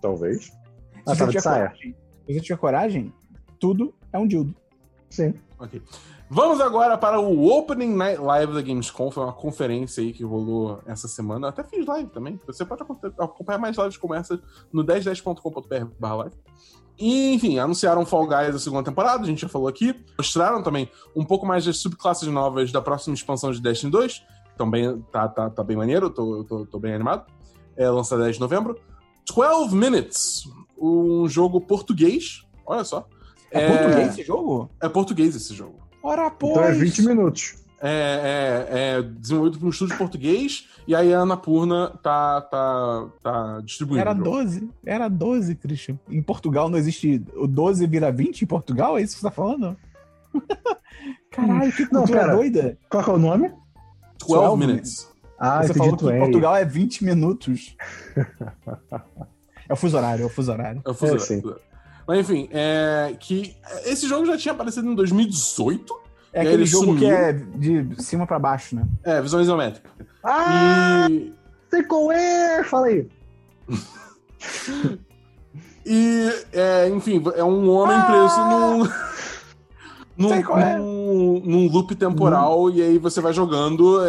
[0.01, 0.45] Talvez.
[0.45, 0.51] Se
[1.05, 1.67] você tava de tiver saia.
[1.69, 1.95] coragem,
[2.27, 3.13] se você tiver coragem,
[3.59, 4.55] tudo é um dildo.
[5.09, 5.33] Sim.
[5.59, 5.81] Ok.
[6.29, 9.11] Vamos agora para o Opening Night Live da Gamescom.
[9.11, 11.47] Foi uma conferência aí que rolou essa semana.
[11.47, 12.39] Eu até fiz live também.
[12.47, 12.81] Você pode
[13.17, 16.35] acompanhar- mais lives como essa no 1010.com.br live.
[16.97, 19.93] E, enfim, anunciaram Fall Guys a segunda temporada, a gente já falou aqui.
[20.17, 24.23] Mostraram também um pouco mais das subclasses novas da próxima expansão de Destiny 2.
[24.57, 27.25] Também tá, tá, tá bem maneiro, eu tô, tô, tô bem animado.
[27.75, 28.77] É lançado 10 de novembro.
[29.33, 30.43] 12 Minutes,
[30.77, 32.45] um jogo português.
[32.65, 33.07] Olha só.
[33.51, 34.69] É, português esse jogo?
[34.81, 35.79] É português esse jogo.
[36.01, 36.53] Ora, pois.
[36.53, 37.55] Então é 20 minutos.
[37.83, 43.61] É, é, é desenvolvido por um estúdio português e aí a Anapurna tá, tá, tá
[43.63, 44.01] distribuindo.
[44.01, 44.29] Era o jogo.
[44.29, 44.69] 12.
[44.85, 45.99] Era 12, Christian.
[46.09, 47.23] Em Portugal não existe.
[47.35, 48.97] O 12 vira 20 em Portugal?
[48.97, 49.75] É isso que você tá falando?
[51.31, 52.35] Caralho, que Não, cultura pera.
[52.35, 52.77] doida.
[52.89, 53.49] Qual que é o nome?
[54.27, 55.10] 12 12 minutes.
[55.43, 56.19] Ah, você falou que em 20.
[56.19, 57.75] Portugal é 20 minutos.
[59.67, 60.81] é o fuso horário, é o fuso horário.
[60.85, 61.61] É o fuso É, horário.
[62.07, 65.99] Mas enfim, é, que esse jogo já tinha aparecido em 2018.
[66.33, 66.99] É E aquele ele jogo sumiu.
[66.99, 68.85] que é de cima pra baixo, né?
[69.03, 69.89] É, visão isométrica.
[70.23, 71.33] Ah, E,
[71.69, 72.63] sei qual é!
[72.63, 73.07] Fala aí.
[75.85, 78.89] e é, enfim, é um homem preso num.
[80.17, 80.77] Num, é.
[80.77, 83.99] num, num loop temporal, e aí você vai jogando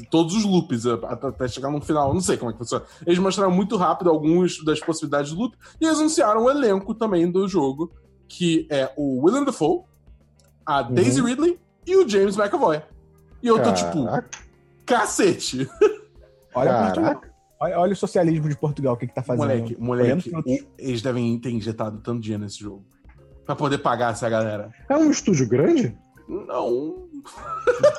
[0.00, 2.12] é, todos os loops até chegar no final.
[2.14, 2.84] Não sei como é que funciona.
[3.06, 7.30] Eles mostraram muito rápido algumas das possibilidades do loop, e eles anunciaram o elenco também
[7.30, 7.92] do jogo,
[8.28, 9.82] que é o Willem Dafoe,
[10.66, 12.80] a Daisy Ridley e o James McAvoy.
[13.42, 14.30] E eu tô tipo, Caraca.
[14.86, 15.68] cacete!
[16.54, 17.34] Olha Caraca.
[17.60, 19.42] Olha, olha o socialismo de Portugal, o que, que tá fazendo.
[19.46, 20.42] Moleque, moleque, o-
[20.78, 22.84] eles devem ter injetado tanto dinheiro nesse jogo.
[23.46, 24.70] Pra poder pagar essa galera.
[24.88, 25.96] É um estúdio grande?
[26.28, 27.06] Não.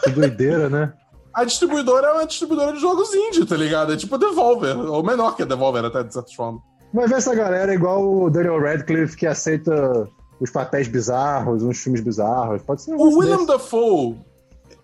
[0.03, 0.93] Que doideira, né?
[1.35, 3.91] A distribuidora é uma distribuidora de jogos indie, tá ligado?
[3.93, 6.61] É tipo a Devolver, ou menor que a Devolver, até de certa forma.
[6.93, 10.07] Vai ver essa galera é igual o Daniel Radcliffe que aceita
[10.39, 12.61] os papéis bizarros, uns filmes bizarros.
[12.61, 13.47] Pode ser um O William desse.
[13.47, 14.17] Dafoe,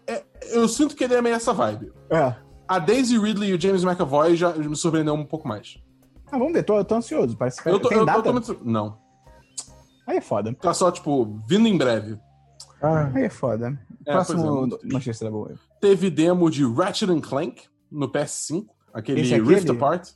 [0.05, 1.93] é- eu sinto que ele é meio essa vibe.
[2.09, 2.35] É.
[2.67, 5.77] A Daisy Ridley e o James McAvoy já me surpreendeu um pouco mais.
[6.29, 7.35] Ah, vamos ver, tô, eu tô ansioso.
[7.37, 8.23] Parece que Eu tô, tem eu tô data.
[8.23, 8.97] totalmente- Não.
[10.07, 10.53] Aí é foda.
[10.61, 12.17] Tá só, tipo, vindo em breve.
[12.81, 13.77] Ah, Aí é foda.
[14.05, 15.53] É, Próximo é, notícia da boa.
[15.79, 19.55] Teve demo de Ratchet and Clank no PS5, aquele Esse é aquele?
[19.55, 20.09] Rift Apart.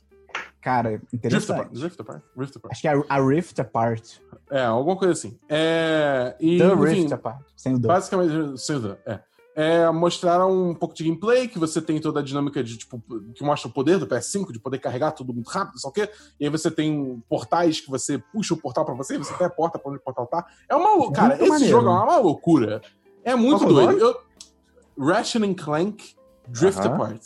[0.60, 1.60] Cara, Rift interessante.
[1.60, 1.76] Apart.
[1.76, 2.22] Rift Apart.
[2.36, 2.72] Rift Apart.
[2.72, 4.16] Acho que é a, Rift Apart.
[4.50, 5.38] É, alguma coisa assim.
[5.48, 7.42] É, e, The enfim, Rift Apart.
[7.56, 7.86] Sem o The.
[7.86, 9.20] Basicamente, sem dúvida, é.
[9.58, 13.02] É, mostraram um pouco de gameplay, que você tem toda a dinâmica de, tipo,
[13.34, 16.10] que mostra o poder do PS5, de poder carregar tudo muito rápido, só o quê.
[16.38, 19.50] E aí você tem portais que você puxa o portal pra você, você tem a
[19.50, 20.44] porta pra onde o portal tá.
[20.68, 21.72] É uma lou- Cara, Muito esse maneiro.
[21.74, 22.82] jogo é uma loucura.
[23.24, 23.98] É muito Qual que é doido.
[24.98, 25.06] Eu...
[25.06, 26.14] Ratchet and Clank
[26.48, 26.94] Drift Aham.
[26.94, 27.22] Apart.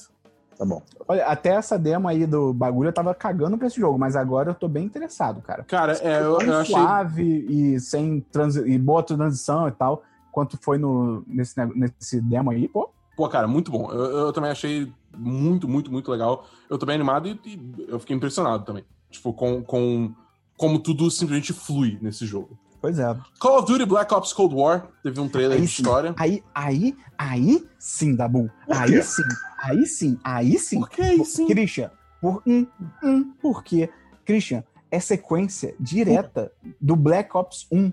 [0.56, 0.82] tá bom.
[1.08, 4.50] Olha, até essa demo aí do bagulho eu tava cagando pra esse jogo, mas agora
[4.50, 5.64] eu tô bem interessado, cara.
[5.64, 6.74] Cara, é, eu, Tão eu achei.
[6.76, 12.50] suave e sem transi e boa transição e tal, quanto foi no, nesse, nesse demo
[12.50, 12.90] aí, pô.
[13.16, 13.90] Pô, cara, muito bom.
[13.90, 16.46] Eu, eu também achei muito, muito, muito legal.
[16.68, 18.84] Eu tô bem animado e, e eu fiquei impressionado também.
[19.10, 20.12] Tipo, com, com
[20.56, 22.58] como tudo simplesmente flui nesse jogo.
[22.80, 23.14] Pois é.
[23.38, 25.82] Call of Duty Black Ops Cold War teve um trailer Aí de sim.
[25.82, 26.14] história.
[26.18, 28.50] Aí, aí, aí sim, Dabu.
[28.66, 29.02] Por Aí quê?
[29.02, 29.22] sim,
[29.62, 30.78] aí sim, aí sim.
[30.80, 31.46] Por que aí sim?
[31.46, 31.90] Christian,
[32.22, 32.66] por um,
[33.02, 33.90] um, porque,
[34.24, 36.50] Christian, é sequência direta
[36.80, 37.92] do Black Ops 1.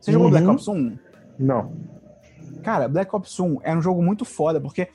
[0.00, 0.30] Você jogou Uhum.
[0.32, 0.98] Black Ops 1?
[1.38, 1.72] Não.
[2.62, 4.88] Cara, Black Ops 1 era um jogo muito foda, porque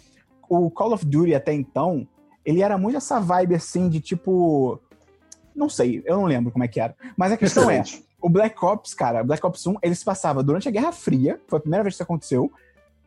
[0.50, 2.08] o Call of Duty até então,
[2.46, 4.80] ele era muito essa vibe assim de tipo.
[5.56, 6.96] Não sei, eu não lembro como é que era.
[7.16, 8.06] Mas a questão é, Excelente.
[8.22, 11.58] o Black Ops, cara, Black Ops 1, ele se passava durante a Guerra Fria, foi
[11.58, 12.52] a primeira vez que isso aconteceu.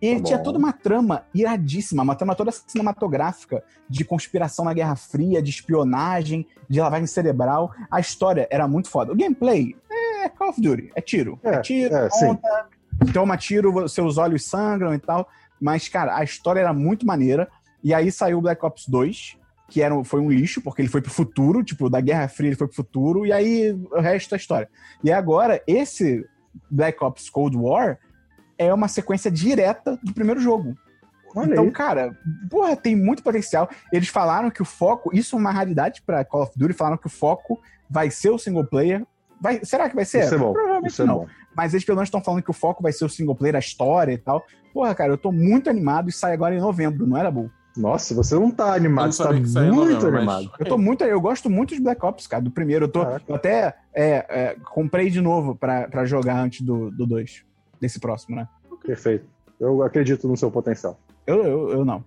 [0.01, 4.75] E ele Tá tinha toda uma trama iradíssima, uma trama toda cinematográfica de conspiração na
[4.75, 7.73] Guerra Fria, de espionagem, de lavagem cerebral.
[7.91, 9.13] A história era muito foda.
[9.13, 11.41] O gameplay é Call of Duty, é tiro.
[11.43, 12.67] É, É, tiro, é, conta,
[13.13, 15.29] toma tiro, seus olhos sangram e tal.
[15.61, 17.49] Mas, cara, a história era muito maneira.
[17.83, 19.39] E aí saiu o Black Ops 2,
[19.69, 22.57] que era, foi um lixo, porque ele foi pro futuro, tipo, da Guerra Fria ele
[22.57, 24.69] foi pro futuro, e aí o resto é história.
[25.03, 26.25] E agora, esse
[26.71, 27.99] Black Ops Cold War
[28.59, 30.77] é uma sequência direta do primeiro jogo.
[31.35, 31.71] Olha então, aí.
[31.71, 32.19] cara,
[32.49, 33.69] porra, tem muito potencial.
[33.93, 37.07] Eles falaram que o foco, isso é uma raridade pra Call of Duty, falaram que
[37.07, 39.07] o foco vai ser o single player.
[39.41, 40.25] Vai, será que vai ser?
[40.25, 40.53] Isso é bom.
[40.53, 41.19] Provavelmente Isso é não.
[41.21, 41.27] bom.
[41.55, 43.59] Mas eles pelo menos estão falando que o foco vai ser o single player, a
[43.59, 44.45] história e tal.
[44.73, 47.51] Porra, cara, eu tô muito animado e sai agora em novembro, não era, Bu?
[47.77, 50.51] Nossa, você não tá animado, você tá muito novembro, mas- animado.
[50.59, 52.87] Eu tô muito, eu gosto muito de Black Ops, cara, do primeiro.
[52.87, 53.35] Eu, tô, Caraca.
[53.35, 57.45] até é, é, comprei de novo pra, pra jogar antes do 2,
[57.79, 58.49] desse próximo, né?
[58.85, 59.27] Perfeito.
[59.61, 60.99] Eu acredito no seu potencial.
[61.27, 62.03] Eu, eu, eu não.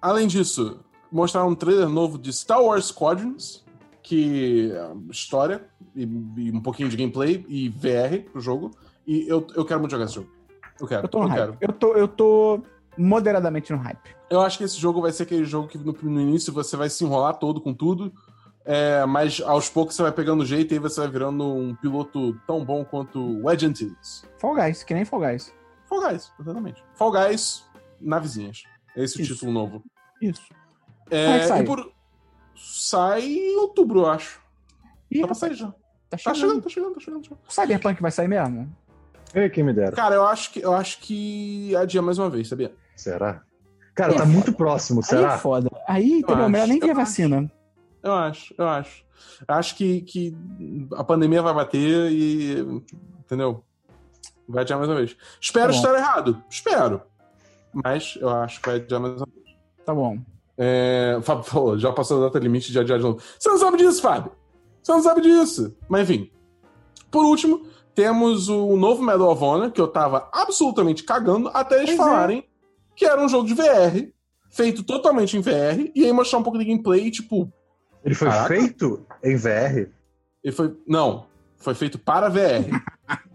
[0.00, 3.64] Além disso, mostraram um trailer novo de Star Wars Squadrons,
[4.02, 8.70] que é história e, e um pouquinho de gameplay e VR pro jogo.
[9.06, 10.30] E eu, eu quero muito jogar esse jogo.
[10.80, 11.56] Eu quero, Eu tô eu quero.
[11.60, 12.62] Eu tô, eu tô
[12.96, 14.16] moderadamente no hype.
[14.28, 16.88] Eu acho que esse jogo vai ser aquele jogo que no, no início você vai
[16.88, 18.12] se enrolar todo com tudo,
[18.64, 22.38] é, mas aos poucos você vai pegando jeito e aí você vai virando um piloto
[22.46, 24.24] tão bom quanto o Wedge Antilles.
[24.38, 25.52] Fall Guys, que nem Fall Guys.
[25.86, 26.82] Fall Guys, exatamente.
[26.94, 27.64] Fall Guys,
[28.00, 28.62] navezinhas.
[28.96, 29.34] Esse é o Isso.
[29.34, 29.82] título novo.
[30.20, 30.42] Isso.
[31.10, 31.92] É, é e por...
[32.56, 34.40] Sai em outubro, eu acho.
[35.10, 35.66] Ih, Tá pra rapaz, sair já.
[35.66, 35.74] tá
[36.10, 36.62] Tá chegando.
[36.62, 37.22] tá chegando, tá chegando.
[37.22, 37.40] tá chegando.
[37.48, 38.74] Cyberpunk vai sair mesmo?
[39.34, 39.92] Ei, quem me dera.
[39.92, 42.72] Cara, eu acho que eu acho que adia mais uma vez, sabia?
[42.94, 43.42] Será?
[43.94, 44.32] Cara, É tá foda.
[44.32, 45.34] muito próximo, Aí será?
[45.34, 45.70] é foda.
[45.88, 46.48] Aí, entendeu?
[46.48, 46.94] Melhor nem acho.
[46.94, 47.50] vacina.
[48.02, 49.04] Eu acho, eu acho.
[49.48, 50.36] Eu acho que, que
[50.94, 52.82] a pandemia vai bater e.
[53.20, 53.62] Entendeu?
[54.48, 55.16] Vai adiar mais uma vez.
[55.40, 56.42] Espero Tá estar errado.
[56.50, 57.02] Espero.
[57.72, 59.56] Mas eu acho que vai adiar mais uma vez.
[59.86, 60.18] Tá bom.
[60.64, 63.20] É, o Fábio falou, já passou a data limite de adiar de novo.
[63.36, 64.30] Você não sabe disso, Fábio.
[64.80, 65.74] Você não sabe disso.
[65.88, 66.30] Mas enfim.
[67.10, 71.96] Por último, temos o novo Medal of Honor, que eu tava absolutamente cagando até eles
[71.96, 72.02] Pois é.
[72.10, 72.44] falarem
[72.94, 74.08] que era um jogo de VR,
[74.50, 77.50] feito totalmente em VR, e aí mostrar um pouco de gameplay, tipo,
[78.04, 78.48] Ele foi Caraca.
[78.54, 79.88] feito em VR?
[80.44, 80.76] ele foi.
[80.86, 82.68] Não, foi feito para VR.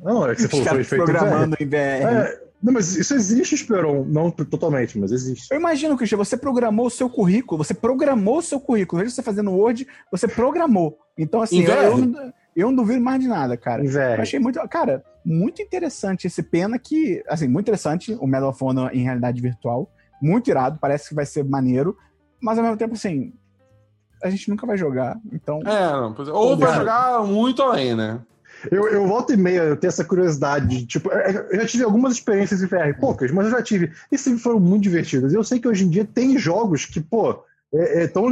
[0.04, 1.12] Não, é que você falou foi feito em VR.
[1.20, 1.76] programando em VR.
[1.76, 4.04] É, não, mas isso existe, Esperon.
[4.06, 5.52] Não totalmente, mas existe.
[5.52, 9.02] Eu imagino, Christian, você programou o seu currículo, você programou o seu currículo.
[9.02, 10.98] Veja você fazendo Word, você programou.
[11.18, 13.84] Então, assim, eu, eu não, eu não duvido mais de nada, cara.
[13.84, 18.50] Em Eu achei muito, cara, muito interessante esse pena que, assim, muito interessante o Medal
[18.50, 19.92] of Honor em realidade virtual.
[20.20, 21.96] Muito irado, parece que vai ser maneiro,
[22.42, 23.34] mas ao mesmo tempo, assim,
[24.24, 25.60] a gente nunca vai jogar, então.
[25.60, 26.32] É, não, é.
[26.32, 28.20] Ou vai jogar muito além, né?
[28.72, 30.68] Eu, eu volto e meia, eu tenho essa curiosidade.
[30.68, 33.92] de, Tipo, é, eu já tive algumas experiências em VR, poucas, mas eu já tive.
[34.12, 35.34] E sempre foram muito divertidas.
[35.34, 37.44] Eu sei que hoje em dia tem jogos que, pô,
[37.74, 38.28] estão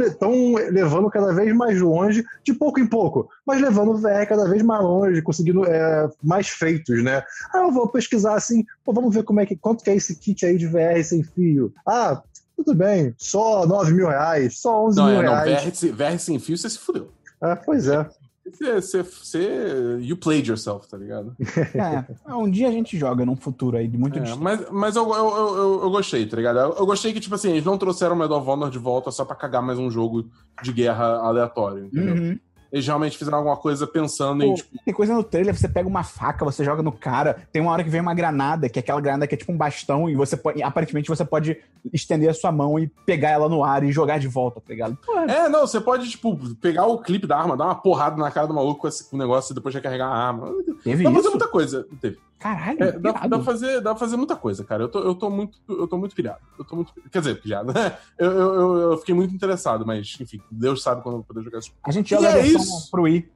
[0.70, 4.62] levando cada vez mais longe, de pouco em pouco, mas levando o VR cada vez
[4.62, 7.22] mais longe, conseguindo é, mais feitos, né?
[7.52, 10.16] Ah, eu vou pesquisar assim, pô, vamos ver como é que, quanto que é esse
[10.16, 11.72] kit aí de VR sem fio.
[11.86, 12.22] Ah,
[12.56, 15.62] tudo bem, só 9 mil reais, só 11 Não, mil é, não, reais.
[15.80, 17.10] VR, VR sem fio, você se fudeu.
[17.40, 18.08] Ah, pois é.
[18.52, 19.98] Você, você.
[20.00, 21.34] You played yourself, tá ligado?
[22.28, 24.42] É, um dia a gente joga num futuro aí de muito É, distante.
[24.42, 26.58] mas mas eu, eu, eu, eu- gostei, tá ligado?
[26.58, 29.10] Eu, eu gostei que, tipo assim, eles não trouxeram o Medal of Honor de volta
[29.10, 30.26] só pra cagar mais um jogo
[30.62, 32.14] de guerra aleatório, entendeu?
[32.14, 32.38] Uhum.
[32.76, 35.88] Eles realmente fizeram alguma coisa pensando em, Pô, tipo, Tem coisa no trailer, você pega
[35.88, 38.80] uma faca, você joga no cara, tem uma hora que vem uma granada, que é
[38.80, 41.56] aquela granada que é tipo um bastão, e você pode, aparentemente você pode
[41.90, 44.98] estender a sua mão e pegar ela no ar e jogar de volta, tá ligado?
[45.06, 48.30] Pô, É, não, você pode, tipo, pegar o clipe da arma, dar uma porrada na
[48.30, 50.52] cara do maluco com esse o negócio e depois recarregar a arma.
[50.84, 51.30] teve Dá pra fazer isso?
[51.30, 51.86] muita coisa.
[52.00, 52.18] Teve.
[52.38, 54.82] Caralho, É, dá, dá, pra fazer, dá pra fazer muita coisa, cara.
[54.84, 55.58] Eu tô, eu tô muito.
[55.68, 56.40] Eu tô muito pilhado.
[56.58, 56.92] Eu tô muito.
[57.10, 57.72] Quer dizer, pilhado.
[58.18, 61.42] eu, eu, eu, eu fiquei muito interessado, mas, enfim, Deus sabe quando eu vou poder
[61.42, 61.72] jogar isso.
[61.82, 62.90] A gente E joga é isso.
[62.90, 63.28] pro Wii.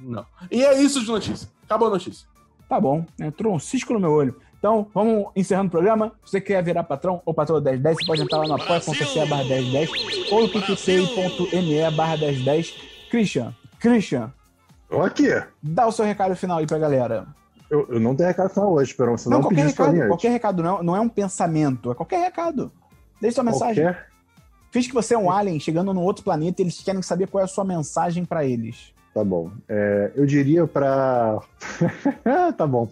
[0.00, 0.26] Não.
[0.50, 1.48] E é isso de notícia.
[1.64, 2.26] Acabou a notícia.
[2.68, 4.34] Tá bom, entrou um cisco no meu olho.
[4.58, 6.12] Então, vamos encerrando o programa.
[6.24, 9.44] Se você quer virar patrão ou patrão 1010, você pode entrar lá no apoia.se barra
[9.44, 9.90] 1010
[10.30, 12.74] ou no picpay.me barra 1010.
[13.10, 14.32] Christian, Christian,
[14.88, 15.28] Tô aqui.
[15.62, 17.26] dá o seu recado final aí pra galera.
[17.72, 19.16] Eu, eu não tenho recado final hoje, Esperão.
[19.16, 22.70] Você Não, não, qualquer recado, qualquer recado não, não é um pensamento, é qualquer recado.
[23.18, 23.82] Deixe sua mensagem.
[23.82, 24.08] Qualquer?
[24.70, 27.40] Finge que você é um alien chegando num outro planeta e eles querem saber qual
[27.40, 28.92] é a sua mensagem pra eles.
[29.14, 29.50] Tá bom.
[29.66, 31.40] É, eu diria pra.
[32.58, 32.90] tá bom.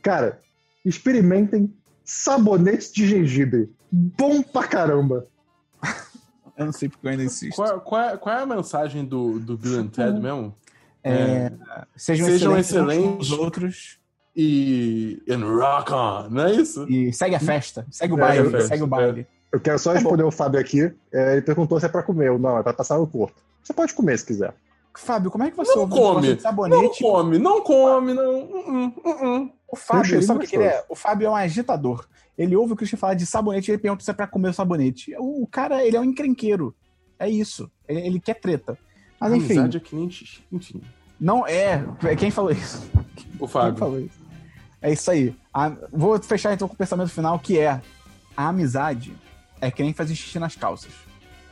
[0.00, 0.40] Cara,
[0.82, 1.70] experimentem
[2.02, 3.70] sabonete de gengibre.
[3.90, 5.26] Bom pra caramba.
[6.56, 7.56] Eu não sei porque eu ainda insisto.
[7.56, 10.54] Qual, qual é, qual é a mensagem do, do Bill and Ted mesmo?
[11.02, 11.50] É,
[11.96, 13.30] sejam, Sejam excelentes, excelentes.
[13.30, 14.01] os outros
[14.34, 15.22] E.
[15.28, 16.86] And rock on, não é isso?
[16.88, 18.88] e segue a festa, segue o É, baile, festa, segue o é.
[18.88, 19.26] baile.
[19.52, 20.90] Eu quero só responder o Fábio aqui.
[21.12, 23.34] É, ele perguntou se é pra comer ou não, é pra passar no corpo.
[23.62, 24.54] Você pode comer se quiser.
[24.94, 26.34] Fábio, como é que você Não um come.
[26.36, 28.42] de Não come, não come, não.
[28.42, 29.50] Uh -uh, uh.
[29.68, 30.84] O Fábio, sabe o que ele é?
[30.88, 32.06] O Fábio é um agitador.
[32.36, 34.52] Ele ouve o Christian falar de sabonete e ele pergunta se é pra comer o
[34.52, 35.14] sabonete.
[35.18, 36.74] O, cara, ele é um encrenqueiro.
[37.18, 37.70] É isso.
[37.88, 38.76] Ele, ele quer treta.
[39.20, 40.42] Mas enfim, Amizade é que nem xixi.
[40.50, 40.80] Enfim.
[41.20, 41.82] não é.
[42.18, 42.82] Quem falou isso?
[43.34, 43.76] O Quem Fábio.
[43.78, 44.21] falou isso?
[44.82, 45.34] É isso aí.
[45.54, 47.80] A- vou fechar então com o pensamento final, que é
[48.36, 49.14] a amizade
[49.60, 50.90] é que nem fazer xixi nas calças.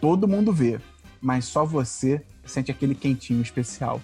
[0.01, 0.81] Todo mundo vê,
[1.21, 4.01] mas só você sente aquele quentinho especial.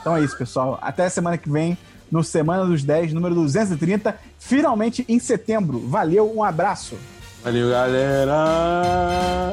[0.00, 0.78] Então é isso, pessoal.
[0.80, 1.76] Até a semana que vem,
[2.10, 5.80] no Semana dos 10, número 230, finalmente em setembro.
[5.88, 6.96] Valeu, um abraço.
[7.42, 9.52] Valeu, galera!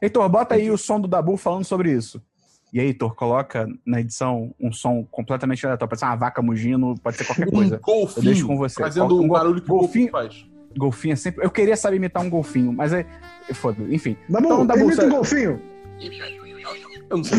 [0.00, 2.22] Heitor, bota aí o som do Dabu falando sobre isso.
[2.72, 5.88] E aí, Heitor, coloca na edição um som completamente aleatório.
[5.88, 7.76] Pode ser uma vaca mugindo, pode ser qualquer coisa.
[7.76, 8.18] Um golfinho.
[8.18, 8.82] Eu deixo com você.
[8.82, 10.46] Fazendo Um gol- barulho que golfinho- o golfinho faz.
[10.76, 11.44] Golfinho é sempre.
[11.44, 13.06] Eu queria saber imitar um golfinho, mas é.
[13.54, 14.16] Foda, enfim.
[14.28, 15.62] Dabu, Então, Dabu, imita você- um golfinho.
[17.10, 17.38] Eu não sei.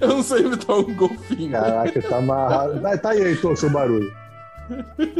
[0.00, 1.52] Eu não sei imitar um golfinho.
[1.52, 2.80] Caraca, tá amarrado.
[2.80, 4.10] Vai, tá aí, Heitor, seu barulho.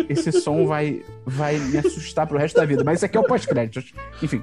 [0.08, 2.82] Esse som vai, vai me assustar pro resto da vida.
[2.82, 3.92] Mas isso aqui é o pós-créditos.
[4.22, 4.42] Enfim.